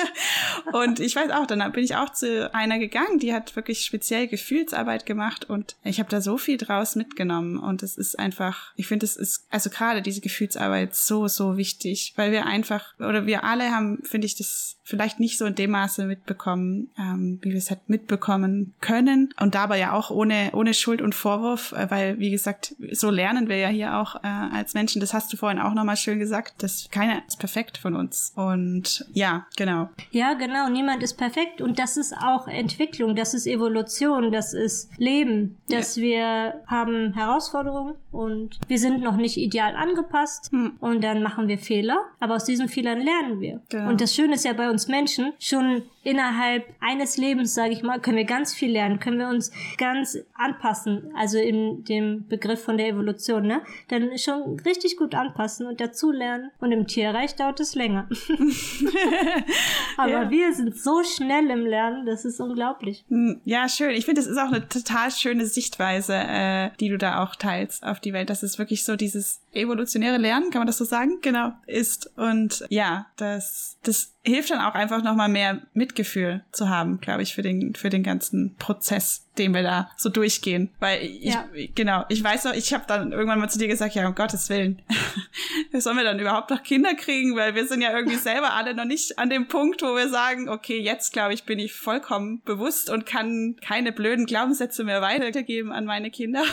[0.72, 4.28] und ich weiß auch, dann bin ich auch zu einer gegangen, die hat wirklich speziell
[4.28, 7.58] Gefühlsarbeit gemacht und ich habe da so viel draus mitgenommen.
[7.58, 12.12] Und es ist einfach, ich finde, es ist, also gerade diese Gefühlsarbeit so, so wichtig,
[12.16, 15.70] weil wir einfach, oder wir alle haben, finde ich, das vielleicht nicht so in dem
[15.70, 19.32] Maße mitbekommen, ähm, wie wir es halt mitbekommen können.
[19.40, 23.48] Und dabei ja auch ohne, ohne Schuld und Vorwurf, äh, weil, wie gesagt, so lernen
[23.48, 25.00] wir ja hier auch äh, als Menschen.
[25.00, 28.32] Das hast du vorhin auch nochmal schön gesagt, dass keiner ist perfekt von uns.
[28.34, 29.88] Und ja, genau.
[30.10, 30.68] Ja, genau.
[30.68, 31.60] Niemand ist perfekt.
[31.60, 36.02] Und das ist auch Entwicklung, das ist Evolution, das ist Leben, dass ja.
[36.02, 40.72] wir haben Herausforderungen und wir sind noch nicht ideal angepasst hm.
[40.80, 41.98] und dann machen wir Fehler.
[42.18, 43.60] Aber aus diesen Fehlern lernen wir.
[43.68, 43.88] Genau.
[43.88, 48.00] Und das Schöne ist ja bei uns Menschen, schon innerhalb eines Lebens, sage ich mal,
[48.00, 52.78] können wir ganz viel lernen, können wir uns ganz anpassen, also in dem Begriff von
[52.78, 53.60] der Evolution, ne?
[53.88, 56.50] Dann schon richtig gut anpassen und dazu lernen.
[56.58, 58.08] Und im Tierreich dauert es länger.
[59.96, 60.30] Aber ja.
[60.30, 63.04] wir sind so schnell im Lernen, das ist unglaublich.
[63.08, 63.90] Hm, ja, schön.
[63.90, 67.84] Ich finde, das ist auch eine total schöne Sichtweise, äh, die du da auch teilst
[67.84, 68.30] auf die Welt.
[68.30, 71.18] Das ist wirklich so dieses evolutionäre Lernen, kann man das so sagen?
[71.22, 72.10] Genau, ist.
[72.16, 77.34] Und ja, das, das hilft dann auch einfach nochmal mehr Mitgefühl zu haben, glaube ich,
[77.34, 80.70] für den, für den ganzen Prozess, den wir da so durchgehen.
[80.80, 81.48] Weil ich, ja.
[81.74, 84.48] genau, ich weiß noch, ich habe dann irgendwann mal zu dir gesagt, ja, um Gottes
[84.48, 84.82] Willen,
[85.72, 87.36] sollen wir dann überhaupt noch Kinder kriegen?
[87.36, 90.48] Weil wir sind ja irgendwie selber alle noch nicht an dem Punkt, wo wir sagen,
[90.48, 95.72] okay, jetzt glaube ich, bin ich vollkommen bewusst und kann keine blöden Glaubenssätze mehr weitergeben
[95.72, 96.44] an meine Kinder.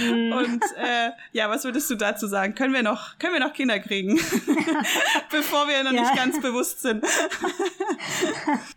[0.00, 0.32] Mhm.
[0.44, 2.54] Und äh, ja, was würdest du dazu sagen?
[2.54, 4.16] Können wir noch, können wir noch Kinder kriegen?
[5.30, 6.00] Bevor wir noch ja.
[6.02, 7.04] nicht ganz bewusst sind.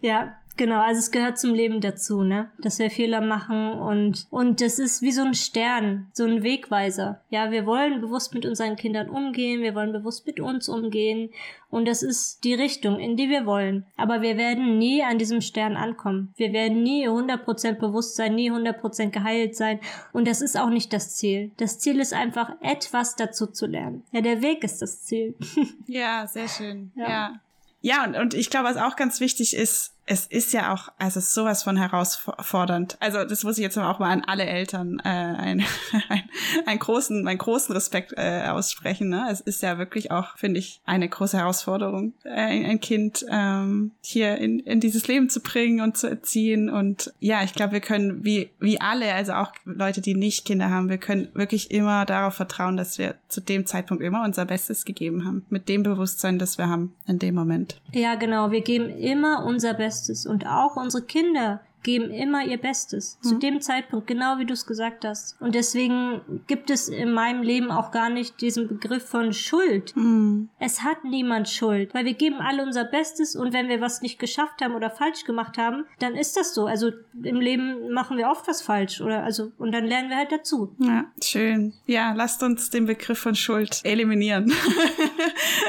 [0.01, 2.49] ja, Genau, also es gehört zum Leben dazu, ne?
[2.57, 7.21] Dass wir Fehler machen und, und das ist wie so ein Stern, so ein Wegweiser.
[7.29, 11.29] Ja, wir wollen bewusst mit unseren Kindern umgehen, wir wollen bewusst mit uns umgehen
[11.69, 13.85] und das ist die Richtung, in die wir wollen.
[13.97, 16.33] Aber wir werden nie an diesem Stern ankommen.
[16.37, 19.79] Wir werden nie 100% bewusst sein, nie 100% geheilt sein
[20.11, 21.51] und das ist auch nicht das Ziel.
[21.57, 24.03] Das Ziel ist einfach etwas dazu zu lernen.
[24.11, 25.35] Ja, der Weg ist das Ziel.
[25.85, 26.91] ja, sehr schön.
[26.95, 27.09] ja.
[27.09, 27.41] ja.
[27.81, 31.19] Ja, und, und ich glaube, was auch ganz wichtig ist, es ist ja auch, also
[31.19, 32.97] sowas von herausfordernd.
[33.01, 35.65] Also das muss ich jetzt auch mal an alle Eltern äh, ein,
[36.09, 36.23] ein,
[36.65, 39.09] einen großen, meinen großen Respekt äh, aussprechen.
[39.09, 39.27] Ne?
[39.29, 44.37] Es ist ja wirklich auch, finde ich, eine große Herausforderung, äh, ein Kind ähm, hier
[44.37, 46.69] in, in dieses Leben zu bringen und zu erziehen.
[46.69, 50.69] Und ja, ich glaube, wir können wie wie alle, also auch Leute, die nicht Kinder
[50.69, 54.85] haben, wir können wirklich immer darauf vertrauen, dass wir zu dem Zeitpunkt immer unser Bestes
[54.85, 57.81] gegeben haben, mit dem Bewusstsein, das wir haben in dem Moment.
[57.91, 58.51] Ja, genau.
[58.51, 63.17] Wir geben immer unser Bestes Bestes und auch unsere Kinder geben immer ihr Bestes.
[63.23, 63.27] Mhm.
[63.27, 65.39] Zu dem Zeitpunkt, genau wie du es gesagt hast.
[65.41, 69.95] Und deswegen gibt es in meinem Leben auch gar nicht diesen Begriff von Schuld.
[69.95, 70.49] Mhm.
[70.59, 74.19] Es hat niemand Schuld, weil wir geben alle unser Bestes und wenn wir was nicht
[74.19, 76.65] geschafft haben oder falsch gemacht haben, dann ist das so.
[76.65, 76.91] Also
[77.23, 80.75] im Leben machen wir oft was falsch oder also und dann lernen wir halt dazu.
[80.79, 81.73] Ja, schön.
[81.85, 84.51] Ja, lasst uns den Begriff von Schuld eliminieren.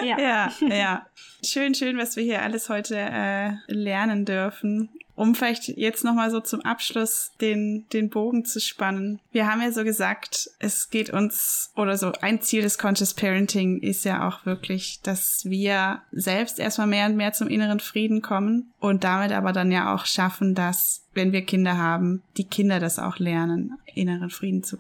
[0.05, 0.19] ja.
[0.19, 1.07] ja, ja.
[1.45, 4.91] Schön, schön, was wir hier alles heute äh, lernen dürfen.
[5.15, 9.21] Um vielleicht jetzt nochmal so zum Abschluss den, den Bogen zu spannen.
[9.33, 13.81] Wir haben ja so gesagt, es geht uns, oder so ein Ziel des Conscious Parenting
[13.81, 18.73] ist ja auch wirklich, dass wir selbst erstmal mehr und mehr zum inneren Frieden kommen
[18.79, 23.01] und damit aber dann ja auch schaffen, dass, wenn wir Kinder haben, die Kinder das
[23.01, 24.77] auch lernen, inneren Frieden zu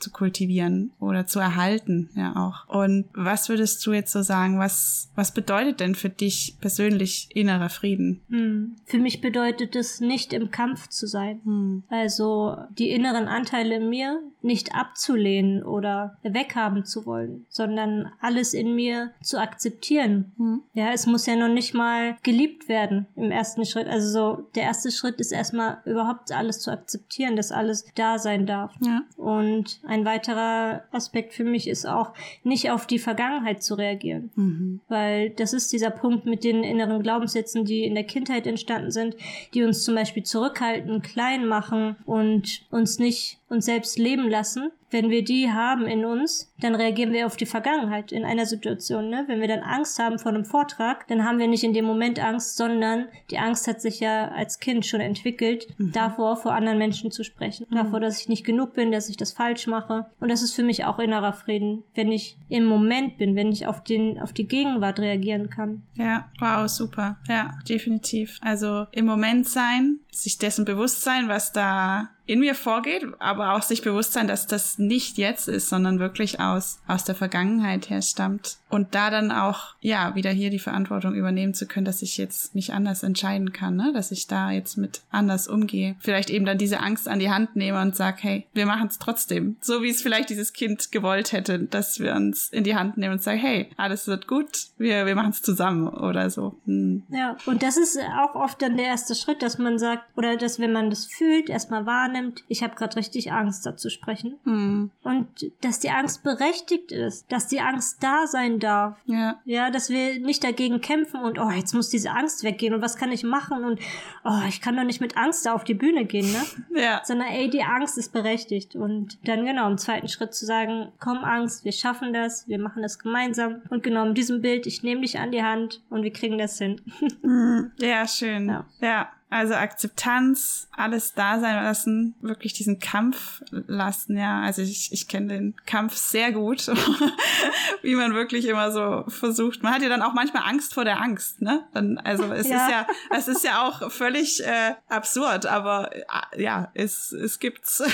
[0.00, 2.68] zu kultivieren oder zu erhalten, ja auch.
[2.68, 7.68] Und was würdest du jetzt so sagen, was, was bedeutet denn für dich persönlich innerer
[7.68, 8.20] Frieden?
[8.30, 8.76] Hm.
[8.84, 11.40] Für mich bedeutet es nicht im Kampf zu sein.
[11.44, 11.82] Hm.
[11.88, 18.74] Also die inneren Anteile in mir nicht abzulehnen oder weghaben zu wollen, sondern alles in
[18.74, 20.32] mir zu akzeptieren.
[20.36, 20.62] Hm.
[20.74, 23.86] Ja, es muss ja noch nicht mal geliebt werden im ersten Schritt.
[23.86, 28.46] Also so, der erste Schritt ist erstmal überhaupt alles zu akzeptieren, dass alles da sein
[28.46, 28.72] darf.
[28.80, 29.02] Ja.
[29.16, 32.12] Und ein weiterer Aspekt für mich ist auch,
[32.44, 34.30] nicht auf die Vergangenheit zu reagieren.
[34.36, 34.80] Mhm.
[34.88, 39.16] Weil das ist dieser Punkt mit den inneren Glaubenssätzen, die in der Kindheit entstanden sind,
[39.52, 45.10] die uns zum Beispiel zurückhalten, klein machen und uns nicht uns selbst leben lassen, wenn
[45.10, 49.08] wir die haben in uns, dann reagieren wir auf die Vergangenheit in einer Situation.
[49.08, 49.24] Ne?
[49.26, 52.18] Wenn wir dann Angst haben vor einem Vortrag, dann haben wir nicht in dem Moment
[52.18, 55.92] Angst, sondern die Angst hat sich ja als Kind schon entwickelt, mhm.
[55.92, 57.76] davor vor anderen Menschen zu sprechen, mhm.
[57.76, 60.06] davor, dass ich nicht genug bin, dass ich das falsch mache.
[60.18, 63.66] Und das ist für mich auch innerer Frieden, wenn ich im Moment bin, wenn ich
[63.66, 65.82] auf den auf die Gegenwart reagieren kann.
[65.94, 67.18] Ja, wow, super.
[67.28, 68.38] Ja, definitiv.
[68.40, 73.62] Also im Moment sein, sich dessen bewusst sein, was da in mir vorgeht, aber auch
[73.62, 78.02] sich bewusst sein, dass das nicht jetzt ist, sondern wirklich aus, aus der Vergangenheit her
[78.02, 78.58] stammt.
[78.68, 82.54] Und da dann auch, ja, wieder hier die Verantwortung übernehmen zu können, dass ich jetzt
[82.54, 83.92] mich anders entscheiden kann, ne?
[83.92, 85.96] dass ich da jetzt mit anders umgehe.
[85.98, 89.00] Vielleicht eben dann diese Angst an die Hand nehme und sage, hey, wir machen es
[89.00, 89.56] trotzdem.
[89.60, 93.14] So wie es vielleicht dieses Kind gewollt hätte, dass wir uns in die Hand nehmen
[93.14, 96.54] und sagen, hey, alles wird gut, wir, wir machen es zusammen oder so.
[96.66, 97.02] Hm.
[97.08, 100.60] Ja, und das ist auch oft dann der erste Schritt, dass man sagt, oder dass,
[100.60, 104.38] wenn man das fühlt, erstmal wahrnimmt, wahrnimmt, ich habe gerade richtig Angst, da zu sprechen.
[104.44, 104.90] Mhm.
[105.02, 105.28] Und
[105.62, 108.98] dass die Angst berechtigt ist, dass die Angst da sein darf.
[109.06, 109.40] Ja.
[109.44, 112.96] Ja, dass wir nicht dagegen kämpfen und, oh, jetzt muss diese Angst weggehen und was
[112.96, 113.80] kann ich machen und,
[114.24, 116.40] oh, ich kann doch nicht mit Angst da auf die Bühne gehen, ne?
[116.80, 117.02] Ja.
[117.04, 118.74] Sondern, ey, die Angst ist berechtigt.
[118.74, 122.82] Und dann genau im zweiten Schritt zu sagen, komm Angst, wir schaffen das, wir machen
[122.82, 123.62] das gemeinsam.
[123.70, 126.58] Und genau in diesem Bild, ich nehme dich an die Hand und wir kriegen das
[126.58, 126.80] hin.
[127.22, 127.72] Mhm.
[127.80, 128.48] ja, schön.
[128.48, 128.66] Ja.
[128.80, 129.08] ja.
[129.30, 134.40] Also Akzeptanz, alles da sein lassen, wirklich diesen Kampf lassen, ja.
[134.40, 136.66] Also ich, ich kenne den Kampf sehr gut,
[137.82, 139.62] wie man wirklich immer so versucht.
[139.62, 141.64] Man hat ja dann auch manchmal Angst vor der Angst, ne?
[141.72, 142.56] Dann, also es ja.
[142.56, 147.84] ist ja, es ist ja auch völlig äh, absurd, aber äh, ja, es, es gibt's.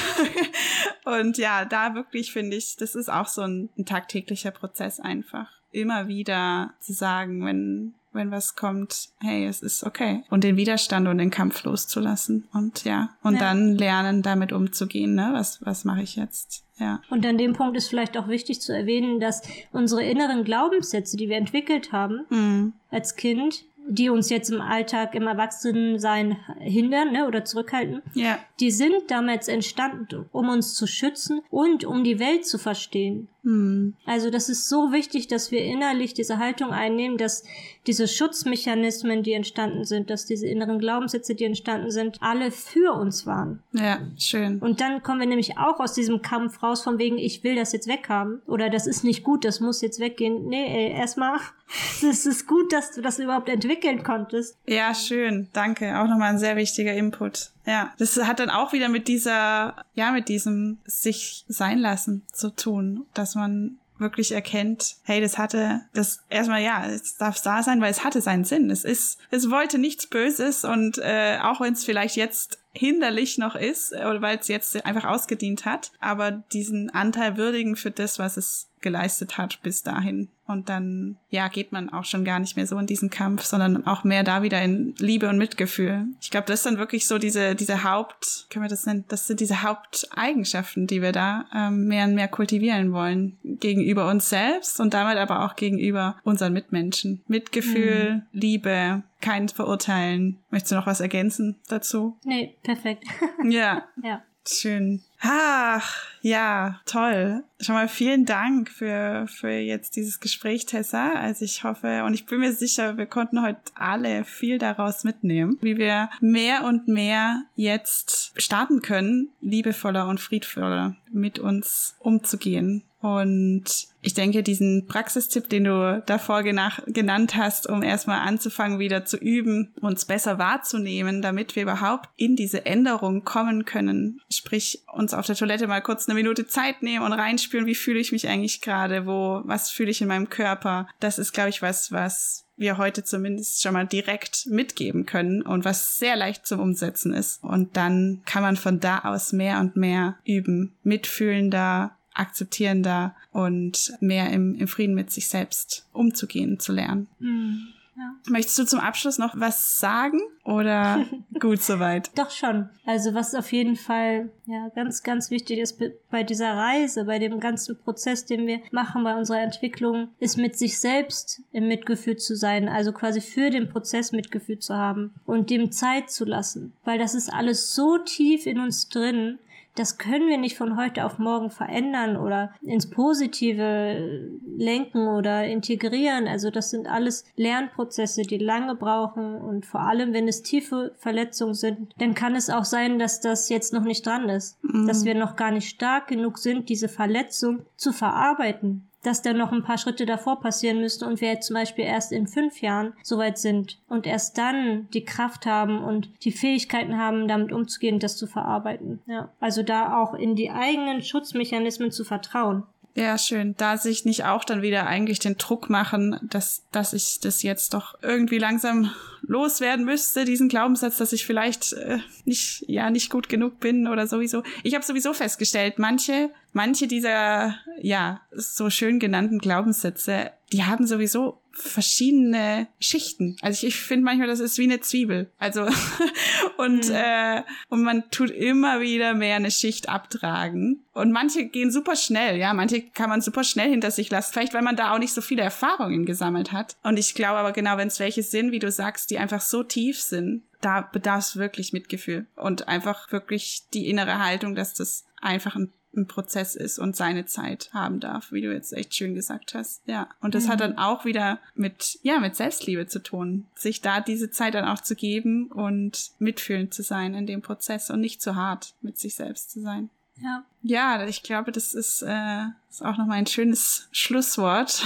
[1.04, 5.50] Und ja, da wirklich finde ich, das ist auch so ein, ein tagtäglicher Prozess einfach.
[5.70, 10.24] Immer wieder zu sagen, wenn wenn was kommt, hey, es ist okay.
[10.30, 12.48] Und den Widerstand und den Kampf loszulassen.
[12.52, 13.40] Und ja, und ja.
[13.40, 15.30] dann lernen, damit umzugehen, ne?
[15.32, 16.64] Was, was mache ich jetzt?
[16.78, 17.00] Ja.
[17.08, 19.42] Und an dem Punkt ist vielleicht auch wichtig zu erwähnen, dass
[19.72, 22.72] unsere inneren Glaubenssätze, die wir entwickelt haben, mhm.
[22.90, 28.38] als Kind, die uns jetzt im Alltag im Erwachsenensein hindern ne, oder zurückhalten, ja.
[28.60, 33.28] die sind damals entstanden, um uns zu schützen und um die Welt zu verstehen.
[33.46, 33.94] Hm.
[34.04, 37.44] Also das ist so wichtig, dass wir innerlich diese Haltung einnehmen, dass
[37.86, 43.24] diese Schutzmechanismen, die entstanden sind, dass diese inneren Glaubenssätze, die entstanden sind, alle für uns
[43.24, 43.62] waren.
[43.70, 44.58] Ja, schön.
[44.58, 47.72] Und dann kommen wir nämlich auch aus diesem Kampf raus, von wegen, ich will das
[47.72, 50.48] jetzt weghaben oder das ist nicht gut, das muss jetzt weggehen.
[50.48, 51.38] Nee, ey, erstmal,
[52.02, 54.58] es ist gut, dass du das überhaupt entwickeln konntest.
[54.66, 55.46] Ja, schön.
[55.52, 56.00] Danke.
[56.00, 57.52] Auch nochmal ein sehr wichtiger Input.
[57.66, 62.54] Ja, das hat dann auch wieder mit dieser, ja, mit diesem sich sein lassen zu
[62.54, 67.80] tun, dass man wirklich erkennt, hey, das hatte, das erstmal ja, es darf da sein,
[67.80, 68.70] weil es hatte seinen Sinn.
[68.70, 73.54] Es ist, es wollte nichts Böses und äh, auch wenn es vielleicht jetzt hinderlich noch
[73.54, 78.36] ist, oder weil es jetzt einfach ausgedient hat, aber diesen Anteil würdigen für das, was
[78.36, 80.28] es geleistet hat bis dahin.
[80.46, 83.84] Und dann, ja, geht man auch schon gar nicht mehr so in diesen Kampf, sondern
[83.84, 86.06] auch mehr da wieder in Liebe und Mitgefühl.
[86.20, 89.26] Ich glaube, das ist dann wirklich so diese, diese Haupt, können wir das nennen, das
[89.26, 93.36] sind diese Haupteigenschaften, die wir da ähm, mehr und mehr kultivieren wollen.
[93.42, 97.24] Gegenüber uns selbst und damit aber auch gegenüber unseren Mitmenschen.
[97.26, 98.22] Mitgefühl, mhm.
[98.30, 100.38] Liebe, kein Verurteilen.
[100.50, 102.18] Möchtest du noch was ergänzen dazu?
[102.24, 103.02] Nee, perfekt.
[103.44, 103.82] ja.
[104.02, 104.22] Ja.
[104.48, 105.02] Schön.
[105.20, 107.42] Ach, ja, toll.
[107.60, 111.14] Schon mal vielen Dank für, für jetzt dieses Gespräch, Tessa.
[111.14, 115.58] Also ich hoffe und ich bin mir sicher, wir konnten heute alle viel daraus mitnehmen,
[115.62, 123.86] wie wir mehr und mehr jetzt starten können, liebevoller und friedvoller mit uns umzugehen und
[124.00, 129.72] ich denke, diesen Praxistipp, den du davor genannt hast, um erstmal anzufangen, wieder zu üben,
[129.80, 134.20] uns besser wahrzunehmen, damit wir überhaupt in diese Änderung kommen können.
[134.28, 138.00] Sprich, uns auf der Toilette mal kurz eine Minute Zeit nehmen und reinspüren, wie fühle
[138.00, 140.88] ich mich eigentlich gerade, wo, was fühle ich in meinem Körper.
[140.98, 145.64] Das ist, glaube ich, was, was wir heute zumindest schon mal direkt mitgeben können und
[145.64, 147.42] was sehr leicht zum Umsetzen ist.
[147.44, 154.30] Und dann kann man von da aus mehr und mehr üben, mitfühlender, akzeptierender und mehr
[154.30, 157.08] im, im Frieden mit sich selbst umzugehen zu lernen.
[157.18, 157.68] Mhm.
[157.96, 158.14] Ja.
[158.28, 161.06] Möchtest du zum Abschluss noch was sagen oder
[161.40, 162.10] gut soweit?
[162.18, 162.68] Doch schon.
[162.84, 167.40] Also was auf jeden Fall ja ganz ganz wichtig ist bei dieser Reise, bei dem
[167.40, 172.36] ganzen Prozess, den wir machen bei unserer Entwicklung, ist mit sich selbst im Mitgefühl zu
[172.36, 176.98] sein, also quasi für den Prozess Mitgefühl zu haben und dem Zeit zu lassen, weil
[176.98, 179.38] das ist alles so tief in uns drin,
[179.76, 186.26] das können wir nicht von heute auf morgen verändern oder ins Positive lenken oder integrieren.
[186.26, 191.54] Also das sind alles Lernprozesse, die lange brauchen und vor allem, wenn es tiefe Verletzungen
[191.54, 194.86] sind, dann kann es auch sein, dass das jetzt noch nicht dran ist, mhm.
[194.86, 199.52] dass wir noch gar nicht stark genug sind, diese Verletzung zu verarbeiten dass da noch
[199.52, 202.92] ein paar Schritte davor passieren müssten und wir jetzt zum Beispiel erst in fünf Jahren
[203.02, 208.16] soweit sind und erst dann die Kraft haben und die Fähigkeiten haben, damit umzugehen, das
[208.16, 209.00] zu verarbeiten.
[209.06, 209.30] Ja.
[209.38, 212.64] Also da auch in die eigenen Schutzmechanismen zu vertrauen.
[212.96, 213.54] Ja, schön.
[213.58, 217.74] Da sich nicht auch dann wieder eigentlich den Druck machen, dass, dass ich das jetzt
[217.74, 218.90] doch irgendwie langsam
[219.20, 224.06] loswerden müsste, diesen Glaubenssatz, dass ich vielleicht äh, nicht, ja, nicht gut genug bin oder
[224.06, 224.42] sowieso.
[224.62, 231.42] Ich habe sowieso festgestellt, manche, manche dieser, ja, so schön genannten Glaubenssätze, die haben sowieso
[231.52, 233.36] verschiedene Schichten.
[233.40, 235.30] Also ich, ich finde manchmal, das ist wie eine Zwiebel.
[235.38, 235.66] Also
[236.58, 236.94] und mhm.
[236.94, 240.84] äh, und man tut immer wieder mehr eine Schicht abtragen.
[240.92, 244.32] Und manche gehen super schnell, ja, manche kann man super schnell hinter sich lassen.
[244.32, 246.76] Vielleicht, weil man da auch nicht so viele Erfahrungen gesammelt hat.
[246.82, 249.62] Und ich glaube aber genau, wenn es welche sind, wie du sagst, die einfach so
[249.62, 255.04] tief sind, da bedarf es wirklich Mitgefühl und einfach wirklich die innere Haltung, dass das
[255.20, 259.14] einfach ein ein Prozess ist und seine Zeit haben darf, wie du jetzt echt schön
[259.14, 259.82] gesagt hast.
[259.86, 260.08] Ja.
[260.20, 260.48] Und das mhm.
[260.50, 263.46] hat dann auch wieder mit, ja, mit Selbstliebe zu tun.
[263.54, 267.90] Sich da diese Zeit dann auch zu geben und mitfühlend zu sein in dem Prozess
[267.90, 269.90] und nicht zu hart mit sich selbst zu sein.
[270.20, 270.44] Ja.
[270.62, 274.84] Ja, ich glaube, das ist, äh, ist auch nochmal ein schönes Schlusswort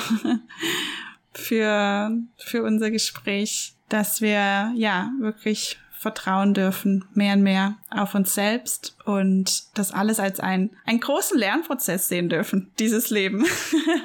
[1.32, 8.32] für, für unser Gespräch, dass wir ja wirklich vertrauen dürfen, mehr und mehr auf uns
[8.32, 13.44] selbst und das alles als ein, einen großen Lernprozess sehen dürfen, dieses Leben.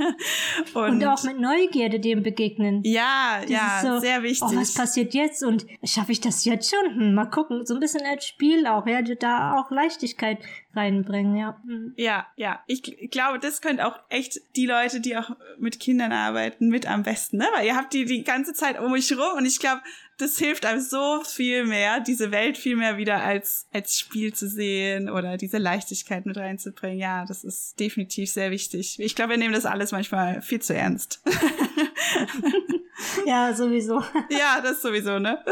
[0.74, 2.82] und, und, auch mit Neugierde dem begegnen.
[2.84, 4.50] Ja, Dieses ja, so, sehr wichtig.
[4.52, 6.96] Oh, was passiert jetzt und schaffe ich das jetzt schon?
[6.96, 10.40] Hm, mal gucken, so ein bisschen als Spiel auch, ja, da auch Leichtigkeit
[10.76, 11.62] reinbringen, ja.
[11.66, 11.94] Mhm.
[11.98, 16.70] Ja, ja, ich glaube, das könnt auch echt die Leute, die auch mit Kindern arbeiten,
[16.70, 17.46] mit am besten, ne?
[17.56, 19.82] Weil ihr habt die die ganze Zeit um euch rum und ich glaube,
[20.18, 24.48] das hilft einem so viel mehr, diese Welt viel mehr wieder als, als Spiel zu
[24.48, 27.00] sehen oder diese Leichtigkeit mit reinzubringen.
[27.00, 29.00] Ja, das ist definitiv sehr wichtig.
[29.00, 31.22] Ich glaube, wir nehmen das alles manchmal viel zu ernst.
[33.26, 34.02] ja, sowieso.
[34.30, 35.44] ja, das sowieso, ne?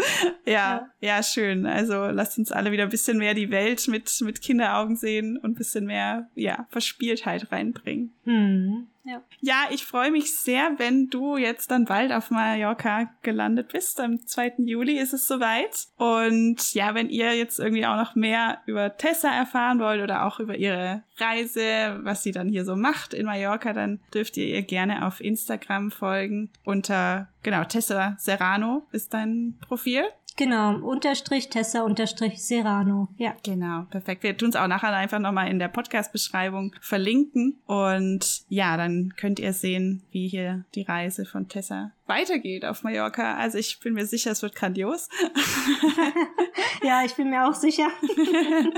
[0.46, 1.66] Ja, ja, ja, schön.
[1.66, 5.52] Also lasst uns alle wieder ein bisschen mehr die Welt mit, mit Kinderaugen sehen und
[5.52, 8.14] ein bisschen mehr, ja, Verspieltheit reinbringen.
[8.24, 8.88] Hm.
[9.06, 9.22] Ja.
[9.42, 14.00] ja, ich freue mich sehr, wenn du jetzt dann bald auf Mallorca gelandet bist.
[14.00, 14.54] Am 2.
[14.60, 15.88] Juli ist es soweit.
[15.98, 20.40] Und ja, wenn ihr jetzt irgendwie auch noch mehr über Tessa erfahren wollt oder auch
[20.40, 24.62] über ihre Reise, was sie dann hier so macht in Mallorca, dann dürft ihr ihr
[24.62, 26.52] gerne auf Instagram folgen.
[26.64, 30.04] Unter, genau, Tessa Serrano ist dein Profil.
[30.36, 33.10] Genau, unterstrich Tessa unterstrich Serrano.
[33.18, 33.36] Ja.
[33.44, 34.24] Genau, perfekt.
[34.24, 37.60] Wir tun es auch nachher einfach nochmal in der Podcast-Beschreibung verlinken.
[37.66, 43.36] Und ja, dann könnt ihr sehen, wie hier die Reise von Tessa weitergeht auf Mallorca.
[43.36, 45.10] Also ich bin mir sicher, es wird grandios.
[46.84, 47.88] ja, ich bin mir auch sicher.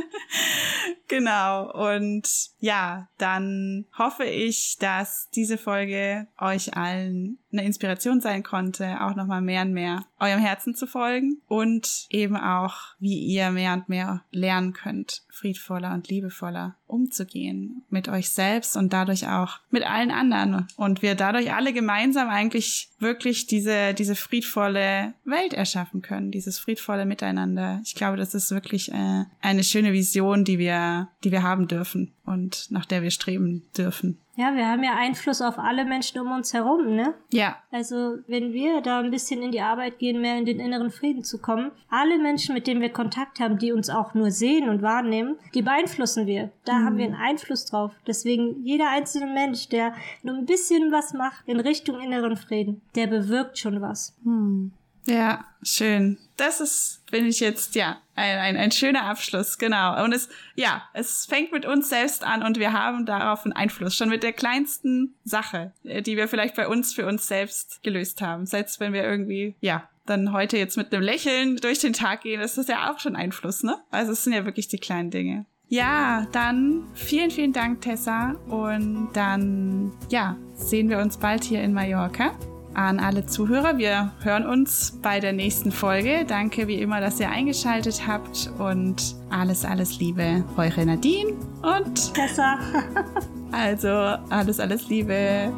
[1.07, 1.71] genau.
[1.71, 2.28] Und
[2.59, 9.41] ja, dann hoffe ich, dass diese Folge euch allen eine Inspiration sein konnte, auch nochmal
[9.41, 14.23] mehr und mehr eurem Herzen zu folgen und eben auch, wie ihr mehr und mehr
[14.32, 20.67] lernen könnt, friedvoller und liebevoller umzugehen mit euch selbst und dadurch auch mit allen anderen
[20.76, 23.14] und wir dadurch alle gemeinsam eigentlich wirklich
[23.47, 27.82] diese, diese friedvolle Welt erschaffen können, dieses friedvolle Miteinander.
[27.84, 32.14] Ich glaube, das ist wirklich äh, eine schöne Vision, die wir, die wir haben dürfen
[32.26, 34.19] und nach der wir streben dürfen.
[34.38, 37.13] Ja, wir haben ja Einfluss auf alle Menschen um uns herum, ne?
[37.32, 37.55] Ja.
[37.71, 41.23] Also, wenn wir da ein bisschen in die Arbeit gehen, mehr in den inneren Frieden
[41.23, 44.82] zu kommen, alle Menschen, mit denen wir Kontakt haben, die uns auch nur sehen und
[44.82, 46.51] wahrnehmen, die beeinflussen wir.
[46.65, 46.86] Da mhm.
[46.86, 47.93] haben wir einen Einfluss drauf.
[48.07, 53.07] Deswegen jeder einzelne Mensch, der nur ein bisschen was macht in Richtung inneren Frieden, der
[53.07, 54.17] bewirkt schon was.
[54.23, 54.73] Mhm.
[55.06, 56.18] Ja, schön.
[56.38, 60.03] Das ist, finde ich jetzt, ja, ein, ein, ein schöner Abschluss, genau.
[60.03, 63.95] Und es, ja, es fängt mit uns selbst an und wir haben darauf einen Einfluss.
[63.95, 68.22] Schon mit der kleinsten Sache, äh, die wir vielleicht bei uns für uns selbst gelöst
[68.22, 68.45] haben.
[68.45, 72.41] Selbst wenn wir irgendwie, ja, dann heute jetzt mit einem Lächeln durch den Tag gehen,
[72.41, 73.78] ist das ja auch schon Einfluss, ne?
[73.91, 75.45] Also es sind ja wirklich die kleinen Dinge.
[75.68, 78.36] Ja, dann vielen, vielen Dank, Tessa.
[78.47, 82.38] Und dann, ja, sehen wir uns bald hier in Mallorca
[82.76, 83.78] an alle Zuhörer.
[83.78, 86.26] Wir hören uns bei der nächsten Folge.
[86.28, 92.59] Danke wie immer, dass ihr eingeschaltet habt und alles, alles Liebe, eure Nadine und Tessa.
[93.51, 93.89] also
[94.30, 95.51] alles, alles Liebe.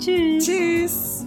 [0.00, 0.46] Tschüss.
[0.46, 1.26] Tschüss.